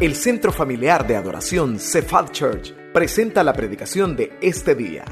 El 0.00 0.14
Centro 0.14 0.52
Familiar 0.52 1.04
de 1.08 1.16
Adoración 1.16 1.80
Cephal 1.80 2.30
Church 2.30 2.72
presenta 2.92 3.42
la 3.42 3.52
predicación 3.52 4.14
de 4.14 4.38
este 4.40 4.76
día. 4.76 5.04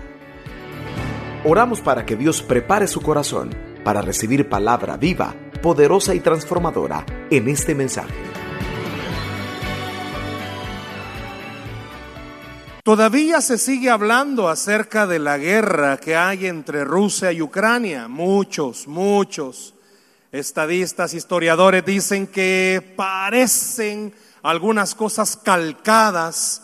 Oramos 1.43 1.81
para 1.81 2.07
que 2.07 2.15
Dios 2.15 2.41
prepare 2.41 2.87
su 2.87 3.01
corazón 3.01 3.51
para 3.83 4.01
recibir 4.01 4.49
palabra 4.49 4.97
viva, 4.97 5.35
poderosa 5.61 6.15
y 6.15 6.21
transformadora 6.21 7.05
en 7.33 7.49
este 7.49 7.75
mensaje. 7.75 8.15
Todavía 12.85 13.41
se 13.41 13.59
sigue 13.59 13.91
hablando 13.91 14.49
acerca 14.49 15.09
de 15.09 15.19
la 15.19 15.37
guerra 15.37 15.97
que 15.97 16.15
hay 16.15 16.47
entre 16.47 16.85
Rusia 16.85 17.33
y 17.33 17.43
Ucrania. 17.43 18.07
Muchos, 18.07 18.87
muchos 18.87 19.75
estadistas, 20.31 21.13
historiadores 21.13 21.85
dicen 21.85 22.29
que 22.29 22.95
parecen 22.95 24.13
algunas 24.47 24.95
cosas 24.95 25.37
calcadas 25.37 26.63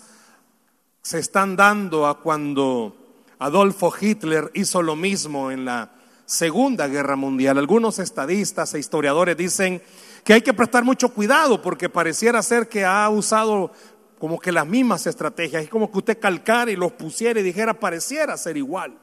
se 1.02 1.18
están 1.18 1.56
dando 1.56 2.06
a 2.06 2.20
cuando 2.20 2.96
Adolfo 3.40 3.92
Hitler 4.00 4.52
hizo 4.54 4.82
lo 4.82 4.94
mismo 4.94 5.50
en 5.50 5.64
la 5.64 5.90
Segunda 6.24 6.86
Guerra 6.86 7.16
Mundial. 7.16 7.58
Algunos 7.58 7.98
estadistas 7.98 8.72
e 8.74 8.78
historiadores 8.78 9.36
dicen 9.36 9.82
que 10.22 10.34
hay 10.34 10.42
que 10.42 10.54
prestar 10.54 10.84
mucho 10.84 11.08
cuidado 11.08 11.60
porque 11.60 11.88
pareciera 11.88 12.40
ser 12.42 12.68
que 12.68 12.84
ha 12.84 13.08
usado 13.10 13.72
como 14.20 14.38
que 14.38 14.52
las 14.52 14.66
mismas 14.66 15.08
estrategias. 15.08 15.64
Es 15.64 15.68
como 15.68 15.90
que 15.90 15.98
usted 15.98 16.20
calcara 16.20 16.70
y 16.70 16.76
los 16.76 16.92
pusiera 16.92 17.40
y 17.40 17.42
dijera 17.42 17.74
pareciera 17.74 18.36
ser 18.36 18.56
igual. 18.56 18.96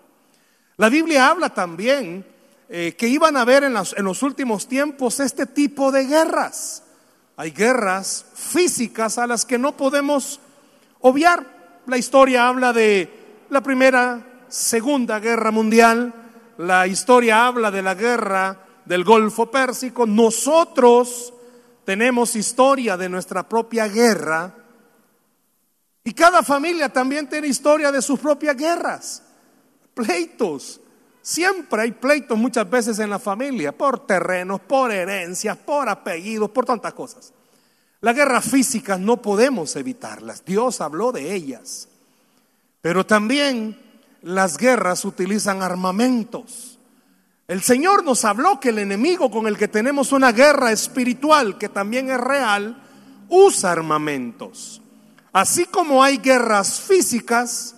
La 0.78 0.88
Biblia 0.88 1.28
habla 1.28 1.54
también 1.54 2.26
eh, 2.70 2.96
que 2.98 3.10
iban 3.10 3.36
a 3.36 3.42
haber 3.42 3.66
en 3.66 3.74
los 3.74 4.24
últimos 4.24 4.70
tiempos 4.70 5.20
este 5.20 5.46
tipo 5.46 5.92
de 5.92 6.06
guerras. 6.06 6.84
Hay 7.40 7.52
guerras 7.52 8.26
físicas 8.36 9.18
a 9.18 9.26
las 9.26 9.46
que 9.46 9.58
no 9.58 9.78
podemos 9.78 10.42
obviar. 11.00 11.82
La 11.86 11.98
historia 11.98 12.50
habla 12.50 12.74
de 12.74 13.46
la 13.50 13.64
primera, 13.64 14.44
segunda 14.50 15.22
guerra 15.22 15.50
mundial. 15.50 16.14
La 16.58 16.86
historia 16.86 17.48
habla 17.48 17.72
de 17.72 17.82
la 17.82 17.96
guerra 17.96 18.60
del 18.84 19.06
Golfo 19.06 19.50
Pérsico. 19.50 20.06
Nosotros 20.06 21.34
tenemos 21.86 22.36
historia 22.36 22.98
de 22.98 23.08
nuestra 23.08 23.48
propia 23.48 23.88
guerra. 23.88 24.54
Y 26.04 26.12
cada 26.12 26.44
familia 26.44 26.90
también 26.90 27.30
tiene 27.30 27.48
historia 27.48 27.90
de 27.90 28.02
sus 28.02 28.20
propias 28.20 28.58
guerras. 28.58 29.24
Pleitos. 29.94 30.82
Siempre 31.30 31.84
hay 31.84 31.92
pleitos 31.92 32.40
muchas 32.40 32.68
veces 32.68 32.98
en 32.98 33.12
la 33.12 33.20
familia, 33.20 33.72
por 33.72 34.08
terrenos, 34.08 34.62
por 34.62 34.92
herencias, 34.92 35.56
por 35.58 35.88
apellidos, 35.88 36.50
por 36.50 36.66
tantas 36.66 36.92
cosas. 36.96 37.32
Las 38.02 38.16
guerras 38.16 38.50
físicas 38.50 39.00
no 39.00 39.22
podemos 39.22 39.76
evitarlas, 39.76 40.44
Dios 40.44 40.82
habló 40.82 41.12
de 41.12 41.36
ellas. 41.36 41.88
Pero 42.82 43.06
también 43.06 43.80
las 44.24 44.58
guerras 44.58 45.06
utilizan 45.06 45.62
armamentos. 45.62 46.80
El 47.48 47.62
Señor 47.62 48.04
nos 48.04 48.26
habló 48.26 48.60
que 48.60 48.70
el 48.70 48.80
enemigo 48.80 49.30
con 49.30 49.46
el 49.46 49.56
que 49.56 49.68
tenemos 49.68 50.12
una 50.12 50.32
guerra 50.32 50.72
espiritual, 50.72 51.60
que 51.60 51.70
también 51.70 52.10
es 52.10 52.20
real, 52.20 52.82
usa 53.30 53.72
armamentos. 53.72 54.82
Así 55.32 55.66
como 55.66 56.04
hay 56.04 56.18
guerras 56.18 56.82
físicas, 56.82 57.76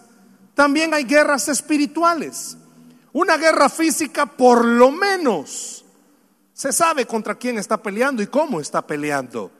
también 0.53 0.93
hay 0.93 1.03
guerras 1.03 1.49
espirituales. 1.49 2.55
Una 3.13 3.37
guerra 3.37 3.69
física 3.69 4.25
por 4.25 4.63
lo 4.63 4.91
menos 4.91 5.83
se 6.53 6.71
sabe 6.71 7.05
contra 7.05 7.35
quién 7.35 7.57
está 7.57 7.77
peleando 7.77 8.21
y 8.21 8.27
cómo 8.27 8.61
está 8.61 8.85
peleando. 8.85 9.51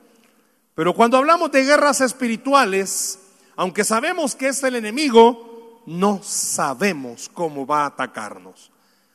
Pero 0.74 0.94
cuando 0.94 1.18
hablamos 1.18 1.50
de 1.50 1.64
guerras 1.64 2.00
espirituales, 2.00 3.18
aunque 3.56 3.84
sabemos 3.84 4.34
que 4.34 4.48
es 4.48 4.62
el 4.62 4.76
enemigo, 4.76 5.82
no 5.86 6.22
sabemos 6.22 7.28
cómo 7.28 7.66
va 7.66 7.82
a 7.82 7.86
atacarnos. 7.86 8.70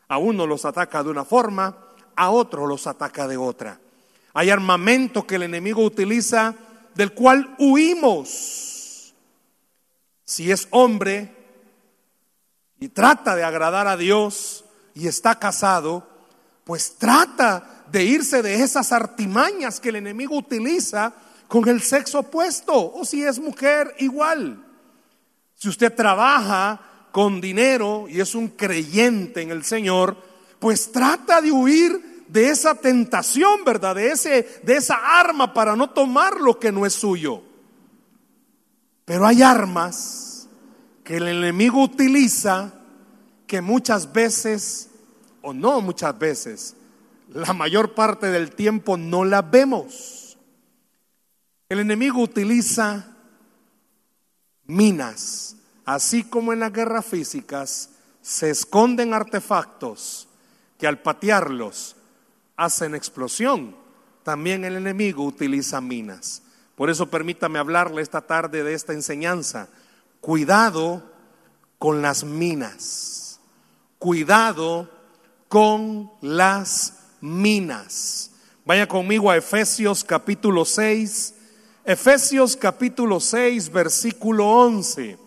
A 0.08 0.18
uno 0.18 0.46
los 0.46 0.66
ataca 0.66 1.02
de 1.02 1.10
una 1.10 1.26
forma, 1.26 1.78
a 2.16 2.30
otro 2.30 2.68
los 2.68 2.88
ataca 2.88 3.28
de 3.28 3.38
otra. 3.38 3.80
Hay 4.34 4.50
armamento 4.50 5.26
que 5.26 5.36
el 5.36 5.44
enemigo 5.44 5.82
utiliza 5.84 6.54
del 6.94 7.14
cual 7.14 7.56
huimos. 7.58 9.14
Si 10.26 10.52
es 10.52 10.68
hombre, 10.72 11.37
y 12.80 12.90
trata 12.90 13.36
de 13.36 13.44
agradar 13.44 13.88
a 13.88 13.98
Dios 13.98 14.66
y 14.94 15.08
está 15.08 15.40
casado, 15.40 16.08
pues 16.64 16.98
trata 16.98 17.84
de 17.92 18.04
irse 18.04 18.42
de 18.42 18.56
esas 18.56 18.92
artimañas 18.92 19.80
que 19.80 19.90
el 19.90 19.96
enemigo 19.98 20.38
utiliza 20.38 21.14
con 21.48 21.68
el 21.70 21.82
sexo 21.82 22.20
opuesto, 22.20 22.94
o 22.94 23.06
si 23.06 23.24
es 23.24 23.40
mujer, 23.40 23.96
igual. 24.00 24.64
Si 25.56 25.70
usted 25.70 25.94
trabaja 25.96 26.82
con 27.12 27.40
dinero 27.40 28.06
y 28.10 28.20
es 28.20 28.36
un 28.36 28.50
creyente 28.50 29.42
en 29.42 29.52
el 29.52 29.64
Señor, 29.64 30.18
pues 30.60 30.92
trata 30.92 31.42
de 31.42 31.52
huir 31.52 32.26
de 32.28 32.50
esa 32.50 32.76
tentación, 32.76 33.64
¿verdad? 33.64 33.96
De, 33.96 34.12
ese, 34.12 34.62
de 34.64 34.76
esa 34.76 34.96
arma 35.20 35.54
para 35.54 35.76
no 35.76 35.90
tomar 35.90 36.42
lo 36.42 36.60
que 36.60 36.72
no 36.72 36.86
es 36.86 36.94
suyo. 36.94 37.42
Pero 39.06 39.26
hay 39.26 39.42
armas 39.42 40.27
que 41.08 41.16
el 41.16 41.30
enemigo 41.30 41.82
utiliza 41.82 42.74
que 43.48 43.62
muchas 43.62 44.12
veces, 44.12 44.90
o 45.42 45.54
no 45.54 45.80
muchas 45.80 46.20
veces, 46.20 46.76
la 47.30 47.54
mayor 47.54 47.96
parte 47.96 48.28
del 48.28 48.52
tiempo 48.52 48.98
no 48.98 49.24
la 49.24 49.42
vemos. 49.42 50.38
El 51.70 51.80
enemigo 51.80 52.22
utiliza 52.22 53.16
minas, 54.66 55.56
así 55.86 56.26
como 56.26 56.52
en 56.52 56.60
las 56.60 56.74
guerras 56.74 57.06
físicas 57.06 57.92
se 58.22 58.50
esconden 58.50 59.14
artefactos 59.14 60.28
que 60.78 60.88
al 60.88 61.00
patearlos 61.00 61.96
hacen 62.58 62.96
explosión. 62.96 63.78
También 64.24 64.66
el 64.66 64.76
enemigo 64.76 65.24
utiliza 65.24 65.80
minas. 65.80 66.42
Por 66.76 66.90
eso 66.90 67.10
permítame 67.10 67.60
hablarle 67.60 68.02
esta 68.02 68.20
tarde 68.20 68.66
de 68.66 68.74
esta 68.74 68.92
enseñanza 68.92 69.70
cuidado 70.22 71.04
con 71.80 72.02
las 72.02 72.24
minas, 72.24 73.40
cuidado 74.00 74.90
con 75.48 76.12
las 76.22 76.94
minas. 77.22 78.32
Vaya 78.66 78.88
conmigo 78.88 79.32
a 79.32 79.38
Efesios 79.38 80.04
capítulo 80.04 80.66
6, 80.66 81.36
Efesios 81.86 82.58
capítulo 82.58 83.20
6, 83.20 83.72
versículo 83.72 84.46
11. 84.46 85.18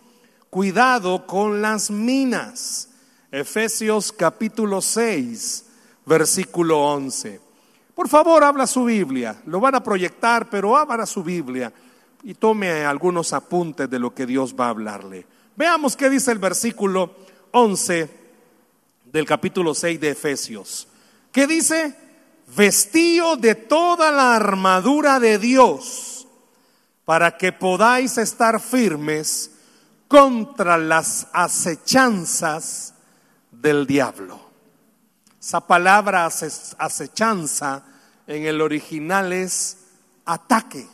Cuidado 0.51 1.27
con 1.27 1.63
las 1.63 1.91
minas. 1.91 2.89
Efesios 3.31 4.13
capítulo 4.13 4.83
6, 4.83 5.65
versículo 6.05 6.81
11. 6.81 7.41
Por 7.95 8.09
favor, 8.09 8.45
habla 8.45 8.67
su 8.67 8.85
Biblia. 8.85 9.41
Lo 9.47 9.61
van 9.61 9.77
a 9.77 9.83
proyectar, 9.83 10.51
pero 10.51 10.77
abra 10.77 11.07
su 11.07 11.23
Biblia 11.23 11.73
y 12.23 12.35
tome 12.35 12.85
algunos 12.85 13.33
apuntes 13.33 13.89
de 13.89 13.99
lo 13.99 14.15
que 14.15 14.27
Dios 14.27 14.55
va 14.59 14.67
a 14.67 14.71
hablarle. 14.71 15.27
Veamos 15.57 15.97
qué 15.97 16.11
dice 16.11 16.33
el 16.33 16.39
versículo 16.39 17.15
11 17.53 18.11
del 19.13 19.27
capítulo 19.27 19.75
6 19.75 20.01
de 20.01 20.11
Efesios. 20.11 20.89
¿Qué 21.33 21.47
dice? 21.47 21.97
Vestío 22.57 23.37
de 23.37 23.55
toda 23.55 24.11
la 24.11 24.35
armadura 24.35 25.21
de 25.21 25.39
Dios 25.39 26.27
para 27.05 27.37
que 27.37 27.53
podáis 27.53 28.19
estar 28.19 28.61
firmes 28.61 29.53
contra 30.09 30.77
las 30.77 31.29
acechanzas 31.33 32.95
del 33.51 33.87
diablo. 33.87 34.41
Esa 35.41 35.61
palabra 35.61 36.27
acechanza 36.27 37.85
en 38.27 38.47
el 38.47 38.61
original 38.61 39.33
es 39.33 39.79
ataque 40.25 40.87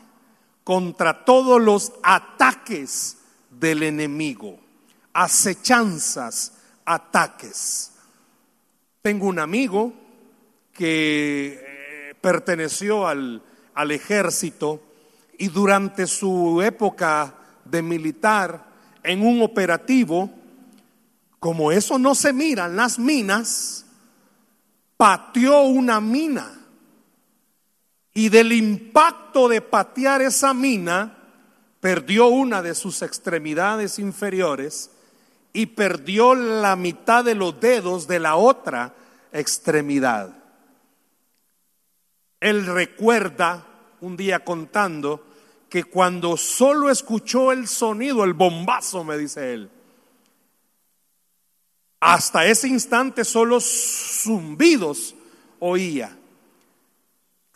contra 0.67 1.25
todos 1.25 1.63
los 1.63 1.93
ataques 2.03 3.19
del 3.51 3.85
enemigo, 3.85 4.59
acechanzas, 5.13 6.55
ataques. 6.85 7.93
Tengo 9.01 9.27
un 9.29 9.39
amigo 9.39 9.93
que 10.73 11.63
eh, 11.63 12.15
perteneció 12.21 13.07
al, 13.07 13.41
al 13.75 13.93
ejército 13.93 14.83
y 15.39 15.47
durante 15.47 16.09
su 16.09 16.61
época 16.61 17.33
de 17.65 17.83
militar 17.83 18.67
en 19.05 19.25
un 19.25 19.43
operativo, 19.43 20.29
como 21.39 21.71
eso 21.71 21.97
no 21.97 22.17
se 22.17 22.33
mira 22.33 22.67
en 22.67 22.75
las 22.75 22.99
minas, 22.99 23.87
pateó 24.97 25.61
una 25.61 26.01
mina 26.01 26.56
y 28.17 28.31
del 28.31 28.53
impacto 28.53 29.47
de 29.47 29.61
patear 29.61 30.23
esa 30.23 30.55
mina, 30.55 31.19
perdió 31.81 32.29
una 32.29 32.63
de 32.63 32.75
sus 32.75 33.03
extremidades 33.03 33.99
inferiores 33.99 34.91
y 35.53 35.67
perdió 35.67 36.35
la 36.35 36.77
mitad 36.77 37.23
de 37.27 37.35
los 37.35 37.61
dedos 37.61 38.09
de 38.09 38.19
la 38.19 38.37
otra 38.37 38.95
extremidad. 39.33 40.35
Él 42.41 42.65
recuerda 42.65 43.67
un 44.01 44.17
día 44.17 44.43
contando 44.43 45.27
que 45.69 45.85
cuando 45.85 46.39
solo 46.39 46.89
escuchó 46.89 47.53
el 47.53 47.69
sonido, 47.69 48.25
el 48.25 48.33
bombazo, 48.33 49.05
me 49.05 49.19
dice 49.19 49.53
él, 49.53 49.71
hasta 52.01 52.47
ese 52.47 52.69
instante 52.69 53.27
solo 53.27 53.59
zumbidos 53.61 55.15
oía. 55.59 56.17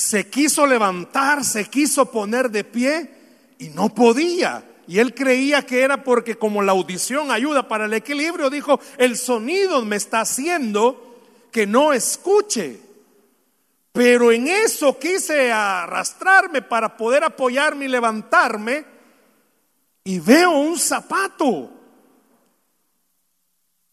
Se 0.00 0.30
quiso 0.30 0.66
levantar, 0.66 1.44
se 1.44 1.66
quiso 1.66 2.10
poner 2.10 2.50
de 2.50 2.64
pie 2.64 3.10
y 3.58 3.68
no 3.68 3.94
podía. 3.94 4.64
Y 4.86 4.98
él 4.98 5.14
creía 5.14 5.66
que 5.66 5.82
era 5.82 6.02
porque 6.02 6.36
como 6.36 6.62
la 6.62 6.72
audición 6.72 7.30
ayuda 7.30 7.68
para 7.68 7.84
el 7.84 7.92
equilibrio, 7.92 8.48
dijo, 8.48 8.80
el 8.96 9.18
sonido 9.18 9.84
me 9.84 9.96
está 9.96 10.22
haciendo 10.22 11.20
que 11.52 11.66
no 11.66 11.92
escuche. 11.92 12.80
Pero 13.92 14.32
en 14.32 14.48
eso 14.48 14.98
quise 14.98 15.52
arrastrarme 15.52 16.62
para 16.62 16.96
poder 16.96 17.22
apoyarme 17.22 17.84
y 17.84 17.88
levantarme 17.88 18.86
y 20.02 20.18
veo 20.18 20.52
un 20.52 20.78
zapato. 20.78 21.70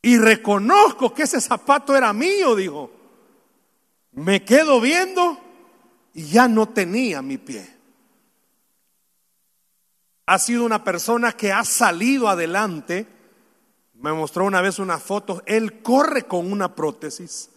Y 0.02 0.18
reconozco 0.18 1.14
que 1.14 1.24
ese 1.24 1.42
zapato 1.42 1.98
era 1.98 2.14
mío, 2.14 2.56
dijo. 2.56 2.92
Me 4.14 4.46
quedo 4.46 4.80
viendo 4.80 5.47
y 6.18 6.26
ya 6.26 6.50
no 6.50 6.68
tenía 6.68 7.22
mi 7.22 7.38
pie 7.38 7.78
ha 10.28 10.38
sido 10.40 10.66
una 10.66 10.84
persona 10.84 11.32
que 11.32 11.52
ha 11.54 11.64
salido 11.64 12.28
adelante. 12.28 13.08
Me 13.96 14.12
mostró 14.12 14.44
una 14.44 14.62
vez 14.62 14.78
una 14.78 15.00
foto. 15.00 15.42
Él 15.46 15.82
corre 15.82 16.24
con 16.24 16.52
una 16.52 16.76
prótesis. 16.76 17.50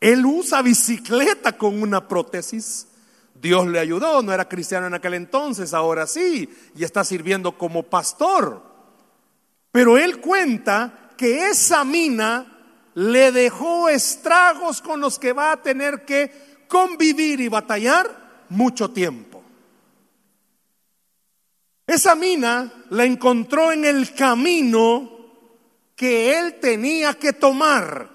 Él 0.00 0.24
usa 0.24 0.62
bicicleta 0.62 1.58
con 1.58 1.82
una 1.82 2.08
prótesis. 2.08 2.88
Dios 3.34 3.66
le 3.66 3.78
ayudó, 3.78 4.22
no 4.22 4.32
era 4.32 4.48
cristiano 4.48 4.86
en 4.86 4.94
aquel 4.94 5.12
entonces, 5.12 5.74
ahora 5.74 6.06
sí, 6.06 6.48
y 6.74 6.84
está 6.84 7.04
sirviendo 7.04 7.58
como 7.58 7.82
pastor. 7.82 8.62
Pero 9.70 9.98
él 9.98 10.22
cuenta 10.22 11.10
que 11.18 11.50
esa 11.50 11.84
mina 11.84 12.90
le 12.94 13.30
dejó 13.30 13.90
estragos 13.90 14.80
con 14.80 15.02
los 15.02 15.18
que 15.18 15.34
va 15.34 15.52
a 15.52 15.62
tener 15.62 16.06
que 16.06 16.55
convivir 16.68 17.40
y 17.40 17.48
batallar 17.48 18.44
mucho 18.48 18.90
tiempo. 18.90 19.42
Esa 21.86 22.14
mina 22.14 22.72
la 22.90 23.04
encontró 23.04 23.70
en 23.70 23.84
el 23.84 24.12
camino 24.12 25.10
que 25.94 26.38
él 26.38 26.58
tenía 26.60 27.14
que 27.14 27.32
tomar 27.32 28.10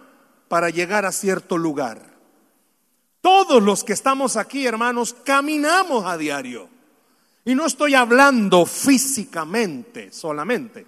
para 0.48 0.70
llegar 0.70 1.06
a 1.06 1.12
cierto 1.12 1.58
lugar. 1.58 2.12
Todos 3.22 3.62
los 3.64 3.84
que 3.84 3.94
estamos 3.94 4.36
aquí, 4.36 4.66
hermanos, 4.66 5.16
caminamos 5.24 6.06
a 6.06 6.18
diario. 6.18 6.70
Y 7.46 7.56
no 7.56 7.66
estoy 7.66 7.96
hablando 7.96 8.66
físicamente 8.66 10.12
solamente. 10.12 10.86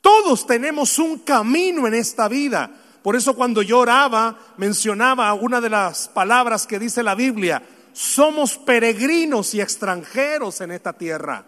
Todos 0.00 0.46
tenemos 0.46 0.98
un 0.98 1.20
camino 1.20 1.86
en 1.86 1.94
esta 1.94 2.28
vida. 2.28 2.70
Por 3.04 3.16
eso 3.16 3.34
cuando 3.34 3.60
yo 3.60 3.80
oraba, 3.80 4.38
mencionaba 4.56 5.34
una 5.34 5.60
de 5.60 5.68
las 5.68 6.08
palabras 6.08 6.66
que 6.66 6.78
dice 6.78 7.02
la 7.02 7.14
Biblia, 7.14 7.62
somos 7.92 8.56
peregrinos 8.56 9.52
y 9.52 9.60
extranjeros 9.60 10.62
en 10.62 10.70
esta 10.70 10.94
tierra. 10.94 11.44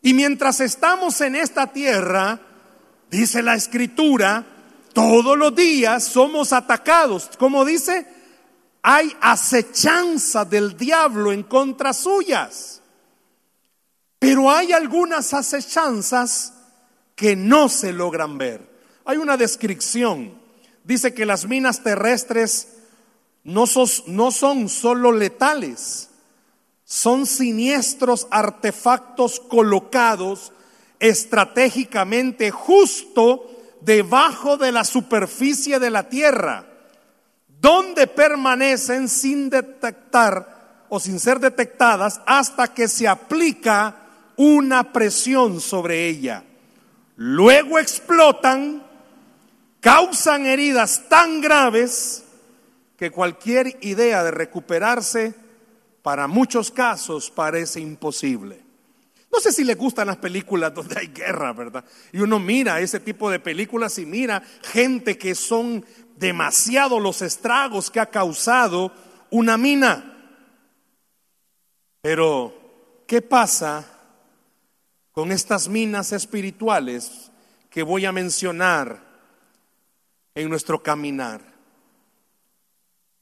Y 0.00 0.14
mientras 0.14 0.60
estamos 0.60 1.20
en 1.22 1.34
esta 1.34 1.66
tierra, 1.72 2.38
dice 3.10 3.42
la 3.42 3.56
escritura, 3.56 4.46
todos 4.92 5.36
los 5.36 5.52
días 5.56 6.04
somos 6.04 6.52
atacados. 6.52 7.30
Como 7.36 7.64
dice, 7.64 8.06
hay 8.80 9.12
acechanza 9.20 10.44
del 10.44 10.76
diablo 10.76 11.32
en 11.32 11.42
contra 11.42 11.92
suyas. 11.92 12.80
Pero 14.20 14.48
hay 14.48 14.70
algunas 14.70 15.34
acechanzas 15.34 16.54
que 17.16 17.34
no 17.34 17.68
se 17.68 17.92
logran 17.92 18.38
ver. 18.38 18.70
Hay 19.04 19.16
una 19.16 19.36
descripción. 19.36 20.38
Dice 20.84 21.14
que 21.14 21.26
las 21.26 21.46
minas 21.46 21.82
terrestres 21.82 22.68
no, 23.44 23.66
son 23.66 24.68
solo 24.68 25.12
letales, 25.12 26.10
son 26.84 27.26
siniestros 27.26 28.26
artefactos 28.30 29.40
colocados 29.40 30.52
estratégicamente 30.98 32.50
justo 32.50 33.50
debajo 33.80 34.56
de 34.56 34.72
la 34.72 34.84
superficie 34.84 35.78
de 35.78 35.90
la 35.90 36.08
tierra, 36.08 36.66
donde 37.60 38.06
permanecen 38.06 39.08
sin 39.08 39.48
detectar 39.48 40.84
o 40.88 41.00
sin 41.00 41.18
ser 41.20 41.40
detectadas 41.40 42.20
hasta 42.26 42.74
que 42.74 42.88
se 42.88 43.08
aplica 43.08 43.96
una 44.36 44.92
presión 44.92 45.60
sobre 45.60 46.08
ella. 46.08 46.44
Luego 47.16 47.78
explotan, 47.78 48.82
causan 49.80 50.46
heridas 50.46 51.08
tan 51.08 51.40
graves 51.40 52.24
que 52.96 53.10
cualquier 53.10 53.78
idea 53.80 54.22
de 54.22 54.30
recuperarse 54.30 55.34
para 56.02 56.26
muchos 56.26 56.70
casos 56.70 57.30
parece 57.30 57.80
imposible. 57.80 58.62
No 59.32 59.38
sé 59.40 59.52
si 59.52 59.64
le 59.64 59.74
gustan 59.74 60.08
las 60.08 60.16
películas 60.16 60.74
donde 60.74 60.98
hay 60.98 61.06
guerra, 61.08 61.52
¿verdad? 61.52 61.84
Y 62.12 62.18
uno 62.18 62.38
mira 62.38 62.80
ese 62.80 63.00
tipo 63.00 63.30
de 63.30 63.38
películas 63.38 63.98
y 63.98 64.06
mira 64.06 64.42
gente 64.62 65.16
que 65.16 65.34
son 65.34 65.84
demasiado 66.16 66.98
los 66.98 67.22
estragos 67.22 67.90
que 67.90 68.00
ha 68.00 68.06
causado 68.06 68.92
una 69.30 69.56
mina. 69.56 70.34
Pero, 72.02 73.02
¿qué 73.06 73.22
pasa 73.22 73.86
con 75.12 75.30
estas 75.32 75.68
minas 75.68 76.12
espirituales 76.12 77.30
que 77.70 77.82
voy 77.82 78.04
a 78.04 78.12
mencionar 78.12 79.09
en 80.34 80.48
nuestro 80.48 80.82
caminar? 80.82 81.40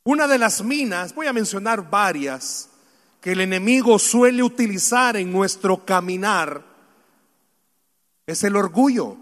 Una 0.05 0.27
de 0.27 0.39
las 0.39 0.63
minas, 0.63 1.15
voy 1.15 1.27
a 1.27 1.33
mencionar 1.33 1.91
varias, 1.91 2.71
que 3.21 3.33
el 3.33 3.41
enemigo 3.41 3.99
suele 3.99 4.43
utilizar 4.43 5.17
en 5.17 5.33
nuestro 5.33 5.85
caminar, 5.85 6.65
es 8.27 8.45
el 8.45 8.57
orgullo. 8.57 9.17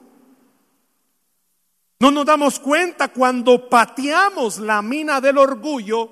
No 1.99 2.11
nos 2.11 2.27
damos 2.27 2.61
cuenta 2.61 3.09
cuando 3.09 3.69
pateamos 3.69 4.59
la 4.59 4.83
mina 4.83 5.21
del 5.21 5.39
orgullo 5.39 6.11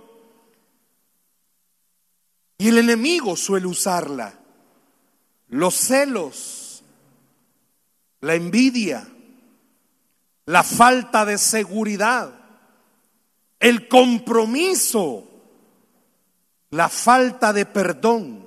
y 2.56 2.68
el 2.68 2.78
enemigo 2.78 3.36
suele 3.36 3.66
usarla. 3.66 4.38
Los 5.48 5.74
celos, 5.74 6.82
la 8.20 8.34
envidia, 8.34 9.06
la 10.46 10.62
falta 10.62 11.24
de 11.24 11.38
seguridad 11.38 12.44
el 13.64 13.88
compromiso, 13.88 15.26
la 16.68 16.90
falta 16.90 17.54
de 17.54 17.64
perdón, 17.64 18.46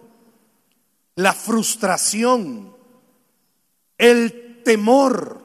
la 1.16 1.34
frustración, 1.34 2.76
el 3.98 4.62
temor, 4.64 5.44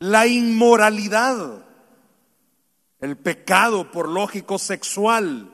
la 0.00 0.26
inmoralidad, 0.26 1.64
el 2.98 3.16
pecado 3.16 3.92
por 3.92 4.08
lógico 4.08 4.58
sexual, 4.58 5.48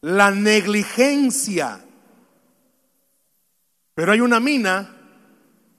la 0.00 0.30
negligencia. 0.30 1.84
Pero 3.94 4.12
hay 4.12 4.22
una 4.22 4.40
mina 4.40 5.01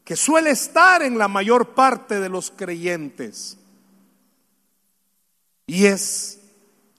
que 0.03 0.15
suele 0.15 0.51
estar 0.51 1.01
en 1.01 1.17
la 1.17 1.27
mayor 1.27 1.69
parte 1.74 2.19
de 2.19 2.29
los 2.29 2.51
creyentes 2.51 3.57
y 5.65 5.86
es 5.86 6.39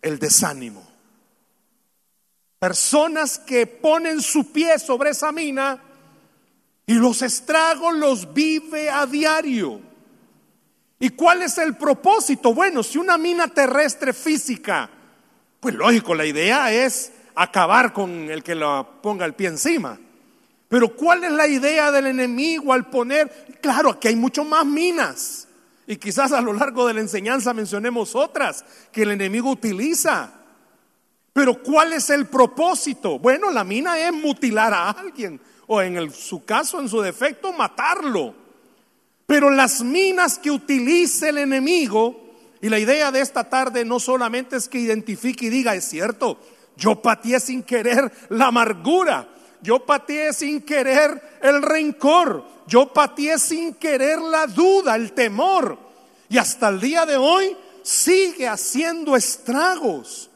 el 0.02 0.18
desánimo. 0.18 0.87
Personas 2.58 3.38
que 3.38 3.66
ponen 3.66 4.23
su 4.23 4.50
pie 4.50 4.78
sobre 4.78 5.11
esa 5.11 5.32
mina 5.32 5.82
y 6.87 6.94
los 6.94 7.20
estragos 7.23 7.94
los 7.94 8.32
vive 8.32 8.88
a 8.88 9.06
diario. 9.06 9.80
¿Y 10.99 11.11
cuál 11.11 11.42
es 11.42 11.58
el 11.58 11.76
propósito? 11.76 12.54
Bueno, 12.54 12.82
si 12.82 12.96
una 12.96 13.18
mina 13.18 13.49
terrestre 13.49 14.14
física, 14.14 14.88
pues 15.61 15.75
lógico, 15.75 16.14
la 16.14 16.25
idea 16.25 16.73
es 16.73 17.12
acabar 17.34 17.92
con 17.92 18.30
el 18.30 18.42
que 18.42 18.54
lo 18.54 19.02
ponga 19.02 19.26
el 19.26 19.34
pie 19.34 19.49
encima. 19.49 19.99
Pero 20.68 20.94
¿cuál 20.97 21.25
es 21.25 21.33
la 21.33 21.47
idea 21.47 21.92
del 21.92 22.06
enemigo 22.06 22.73
al 22.73 22.88
poner? 22.90 23.59
Claro, 23.61 23.90
aquí 23.90 24.09
hay 24.09 24.16
mucho 24.16 24.44
más 24.44 24.64
minas. 24.64 25.49
Y 25.87 25.97
quizás 25.97 26.33
a 26.33 26.40
lo 26.40 26.52
largo 26.52 26.87
de 26.87 26.94
la 26.94 27.00
enseñanza 27.00 27.52
mencionemos 27.52 28.14
otras 28.14 28.64
que 28.90 29.02
el 29.02 29.11
enemigo 29.11 29.50
utiliza. 29.50 30.33
Pero 31.33 31.62
¿cuál 31.62 31.92
es 31.92 32.11
el 32.11 32.26
propósito? 32.26 33.18
Bueno, 33.18 33.50
la 33.50 33.64
mina 33.64 33.99
es 33.99 34.12
mutilar 34.12 34.73
a 34.73 34.90
alguien 34.90 35.40
o 35.66 35.83
en 35.83 36.12
su 36.12 36.44
caso, 36.44 36.80
en 36.80 36.88
su 36.88 37.00
defecto, 37.00 37.52
matarlo. 37.52 38.35
Pero 39.26 39.50
las 39.50 39.83
minas 39.83 40.38
que 40.38 40.50
utiliza 40.50 41.28
el 41.28 41.38
enemigo, 41.38 42.25
y 42.61 42.68
la 42.68 42.78
idea 42.78 43.11
de 43.11 43.21
esta 43.21 43.44
tarde 43.49 43.85
no 43.85 43.99
solamente 43.99 44.56
es 44.56 44.68
que 44.68 44.78
identifique 44.78 45.47
y 45.47 45.50
diga, 45.50 45.75
es 45.75 45.88
cierto, 45.88 46.38
yo 46.76 47.00
pateé 47.00 47.40
sin 47.40 47.62
querer 47.62 48.11
la 48.30 48.47
amargura, 48.47 49.28
yo 49.64 49.87
pateé 49.87 50.35
sin 50.35 50.61
querer 50.61 51.38
el 51.40 51.62
rencor, 51.62 52.44
yo 52.66 52.92
pateé 52.92 53.38
sin 53.38 53.73
querer 53.75 54.21
la 54.21 54.47
duda, 54.47 54.94
el 54.94 55.12
temor. 55.12 55.78
Y 56.28 56.37
hasta 56.37 56.68
el 56.68 56.78
día 56.78 57.06
de 57.06 57.16
hoy 57.16 57.56
sigue 57.83 58.47
haciendo 58.47 59.16
estragos. 59.16 60.30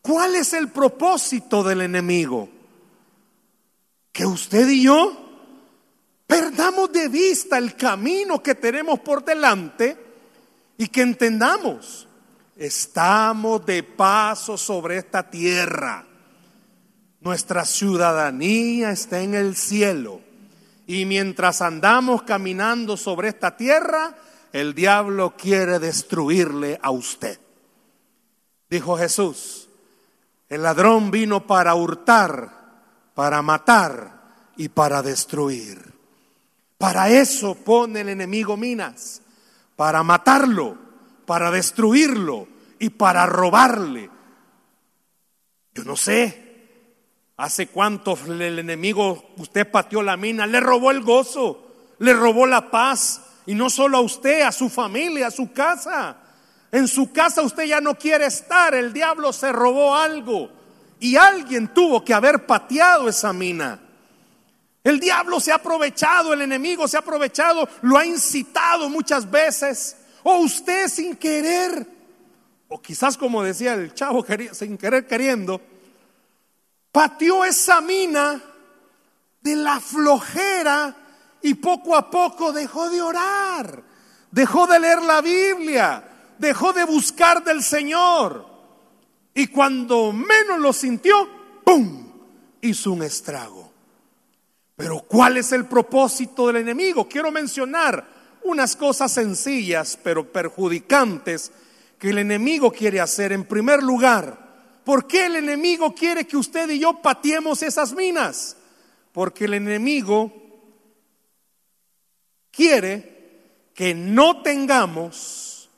¿Cuál 0.00 0.36
es 0.36 0.52
el 0.52 0.68
propósito 0.68 1.64
del 1.64 1.80
enemigo? 1.80 2.48
Que 4.12 4.24
usted 4.24 4.68
y 4.68 4.84
yo 4.84 5.12
perdamos 6.28 6.92
de 6.92 7.08
vista 7.08 7.58
el 7.58 7.74
camino 7.74 8.40
que 8.40 8.54
tenemos 8.54 9.00
por 9.00 9.24
delante 9.24 9.96
y 10.78 10.86
que 10.86 11.02
entendamos, 11.02 12.06
estamos 12.54 13.66
de 13.66 13.82
paso 13.82 14.56
sobre 14.56 14.98
esta 14.98 15.28
tierra. 15.28 16.06
Nuestra 17.20 17.64
ciudadanía 17.64 18.90
está 18.90 19.20
en 19.20 19.34
el 19.34 19.54
cielo. 19.56 20.20
Y 20.86 21.04
mientras 21.04 21.60
andamos 21.60 22.22
caminando 22.22 22.96
sobre 22.96 23.28
esta 23.28 23.56
tierra, 23.56 24.16
el 24.52 24.74
diablo 24.74 25.34
quiere 25.36 25.78
destruirle 25.78 26.78
a 26.82 26.90
usted. 26.90 27.38
Dijo 28.68 28.96
Jesús, 28.96 29.68
el 30.48 30.62
ladrón 30.62 31.10
vino 31.10 31.46
para 31.46 31.74
hurtar, 31.74 32.50
para 33.14 33.42
matar 33.42 34.20
y 34.56 34.68
para 34.68 35.02
destruir. 35.02 35.92
Para 36.78 37.10
eso 37.10 37.54
pone 37.54 38.00
el 38.00 38.08
enemigo 38.08 38.56
minas, 38.56 39.22
para 39.76 40.02
matarlo, 40.02 40.78
para 41.26 41.50
destruirlo 41.50 42.48
y 42.78 42.90
para 42.90 43.26
robarle. 43.26 44.10
Yo 45.74 45.84
no 45.84 45.94
sé, 45.94 46.49
hace 47.40 47.68
cuánto 47.68 48.18
el 48.28 48.58
enemigo, 48.58 49.30
usted 49.38 49.70
pateó 49.70 50.02
la 50.02 50.18
mina, 50.18 50.46
le 50.46 50.60
robó 50.60 50.90
el 50.90 51.00
gozo, 51.00 51.94
le 51.98 52.12
robó 52.12 52.44
la 52.46 52.70
paz, 52.70 53.22
y 53.46 53.54
no 53.54 53.70
solo 53.70 53.96
a 53.96 54.02
usted, 54.02 54.42
a 54.42 54.52
su 54.52 54.68
familia, 54.68 55.28
a 55.28 55.30
su 55.30 55.50
casa. 55.50 56.18
En 56.70 56.86
su 56.86 57.10
casa 57.12 57.40
usted 57.40 57.64
ya 57.64 57.80
no 57.80 57.94
quiere 57.94 58.26
estar, 58.26 58.74
el 58.74 58.92
diablo 58.92 59.32
se 59.32 59.52
robó 59.52 59.96
algo. 59.96 60.50
Y 61.00 61.16
alguien 61.16 61.68
tuvo 61.72 62.04
que 62.04 62.12
haber 62.12 62.44
pateado 62.44 63.08
esa 63.08 63.32
mina. 63.32 63.80
El 64.84 65.00
diablo 65.00 65.40
se 65.40 65.50
ha 65.50 65.56
aprovechado, 65.56 66.34
el 66.34 66.42
enemigo 66.42 66.86
se 66.86 66.98
ha 66.98 67.00
aprovechado, 67.00 67.66
lo 67.80 67.96
ha 67.96 68.04
incitado 68.04 68.90
muchas 68.90 69.30
veces, 69.30 69.96
o 70.22 70.36
usted 70.40 70.88
sin 70.88 71.16
querer, 71.16 71.86
o 72.68 72.80
quizás 72.82 73.16
como 73.16 73.42
decía 73.42 73.72
el 73.72 73.94
chavo, 73.94 74.26
sin 74.52 74.76
querer 74.76 75.06
queriendo, 75.06 75.60
pateó 76.92 77.44
esa 77.44 77.80
mina 77.80 78.40
de 79.40 79.56
la 79.56 79.80
flojera 79.80 80.96
y 81.42 81.54
poco 81.54 81.96
a 81.96 82.10
poco 82.10 82.52
dejó 82.52 82.90
de 82.90 83.00
orar, 83.00 83.82
dejó 84.30 84.66
de 84.66 84.80
leer 84.80 85.02
la 85.02 85.20
Biblia, 85.20 86.04
dejó 86.38 86.72
de 86.72 86.84
buscar 86.84 87.42
del 87.42 87.62
Señor. 87.62 88.46
Y 89.34 89.46
cuando 89.46 90.12
menos 90.12 90.58
lo 90.58 90.72
sintió, 90.72 91.28
¡pum! 91.64 92.10
hizo 92.60 92.92
un 92.92 93.02
estrago. 93.02 93.70
Pero 94.76 95.00
¿cuál 95.00 95.36
es 95.36 95.52
el 95.52 95.66
propósito 95.66 96.46
del 96.46 96.56
enemigo? 96.56 97.08
Quiero 97.08 97.30
mencionar 97.30 98.06
unas 98.44 98.76
cosas 98.76 99.12
sencillas 99.12 99.98
pero 100.02 100.32
perjudicantes 100.32 101.52
que 101.98 102.10
el 102.10 102.18
enemigo 102.18 102.72
quiere 102.72 103.00
hacer. 103.00 103.32
En 103.32 103.44
primer 103.44 103.82
lugar, 103.82 104.49
¿por 104.84 105.06
qué 105.06 105.26
el 105.26 105.36
enemigo 105.36 105.94
quiere 105.94 106.26
que 106.26 106.36
usted 106.36 106.68
y 106.70 106.78
yo 106.78 107.00
patiemos 107.00 107.62
esas 107.62 107.92
minas? 107.92 108.56
Porque 109.12 109.44
el 109.44 109.54
enemigo 109.54 110.32
quiere 112.50 113.70
que 113.74 113.94
no 113.94 114.42
tengamos 114.42 115.70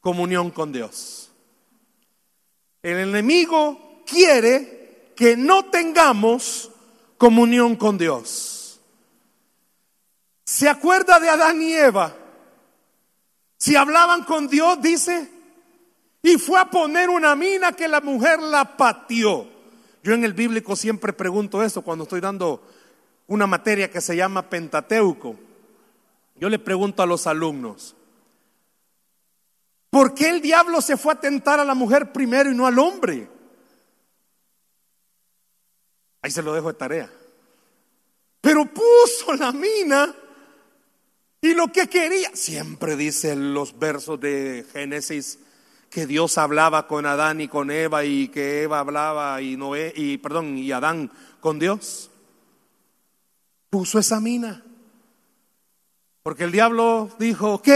comunión 0.00 0.50
con 0.50 0.72
Dios. 0.72 1.30
El 2.82 2.98
enemigo 2.98 4.02
quiere 4.06 5.12
que 5.14 5.36
no 5.36 5.66
tengamos 5.66 6.70
comunión 7.18 7.76
con 7.76 7.98
Dios. 7.98 8.80
¿Se 10.44 10.68
acuerda 10.68 11.20
de 11.20 11.28
Adán 11.28 11.60
y 11.60 11.74
Eva? 11.74 12.16
Si 13.58 13.76
hablaban 13.76 14.24
con 14.24 14.48
Dios, 14.48 14.80
dice, 14.80 15.28
y 16.22 16.36
fue 16.36 16.58
a 16.58 16.70
poner 16.70 17.10
una 17.10 17.36
mina 17.36 17.72
que 17.72 17.88
la 17.88 18.00
mujer 18.00 18.40
la 18.40 18.76
pateó. 18.76 19.46
Yo 20.02 20.14
en 20.14 20.24
el 20.24 20.32
bíblico 20.32 20.76
siempre 20.76 21.12
pregunto 21.12 21.62
eso 21.62 21.82
cuando 21.82 22.04
estoy 22.04 22.20
dando 22.20 22.62
una 23.26 23.46
materia 23.46 23.90
que 23.90 24.00
se 24.00 24.16
llama 24.16 24.48
Pentateuco. 24.48 25.36
Yo 26.36 26.48
le 26.48 26.58
pregunto 26.58 27.02
a 27.02 27.06
los 27.06 27.26
alumnos, 27.26 27.94
¿por 29.90 30.14
qué 30.14 30.28
el 30.28 30.40
diablo 30.40 30.80
se 30.80 30.96
fue 30.96 31.12
a 31.12 31.20
tentar 31.20 31.60
a 31.60 31.64
la 31.64 31.74
mujer 31.74 32.12
primero 32.12 32.50
y 32.50 32.54
no 32.54 32.66
al 32.66 32.78
hombre? 32.78 33.28
Ahí 36.22 36.30
se 36.30 36.42
lo 36.42 36.52
dejo 36.52 36.68
de 36.68 36.78
tarea. 36.78 37.10
Pero 38.40 38.66
puso 38.66 39.34
la 39.34 39.52
mina 39.52 40.14
y 41.40 41.54
lo 41.54 41.68
que 41.72 41.88
quería, 41.88 42.34
siempre 42.34 42.96
dicen 42.96 43.54
los 43.54 43.78
versos 43.78 44.18
de 44.20 44.64
Génesis 44.72 45.38
que 45.90 46.06
Dios 46.06 46.38
hablaba 46.38 46.86
con 46.86 47.06
Adán 47.06 47.40
y 47.40 47.48
con 47.48 47.70
Eva 47.70 48.04
y 48.04 48.28
que 48.28 48.62
Eva 48.62 48.80
hablaba 48.80 49.40
y 49.40 49.56
Noé 49.56 49.92
y 49.96 50.18
perdón, 50.18 50.58
y 50.58 50.70
Adán 50.72 51.10
con 51.40 51.58
Dios. 51.58 52.10
Puso 53.70 53.98
esa 53.98 54.20
mina. 54.20 54.64
Porque 56.22 56.44
el 56.44 56.52
diablo 56.52 57.10
dijo, 57.18 57.54
ok, 57.54 57.68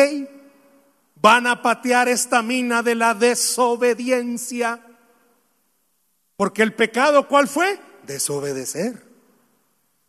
van 1.17 1.47
a 1.47 1.63
patear 1.63 2.09
esta 2.09 2.43
mina 2.43 2.83
de 2.83 2.95
la 2.95 3.15
desobediencia. 3.15 4.81
Porque 6.37 6.63
el 6.63 6.75
pecado, 6.75 7.29
¿cuál 7.29 7.49
fue? 7.49 7.81
Desobedecer. 8.03 9.11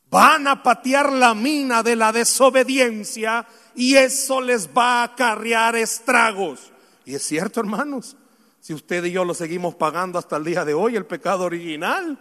Van 0.09 0.47
a 0.47 0.61
patear 0.61 1.11
la 1.13 1.33
mina 1.33 1.83
de 1.83 1.95
la 1.95 2.11
desobediencia 2.11 3.47
y 3.75 3.95
eso 3.95 4.41
les 4.41 4.69
va 4.69 5.01
a 5.01 5.03
acarrear 5.03 5.75
estragos. 5.75 6.72
Y 7.05 7.15
es 7.15 7.23
cierto, 7.23 7.59
hermanos, 7.59 8.15
si 8.59 8.73
usted 8.73 9.03
y 9.05 9.11
yo 9.11 9.25
lo 9.25 9.33
seguimos 9.33 9.75
pagando 9.75 10.17
hasta 10.17 10.37
el 10.37 10.45
día 10.45 10.63
de 10.63 10.73
hoy, 10.73 10.95
el 10.95 11.05
pecado 11.05 11.43
original, 11.43 12.17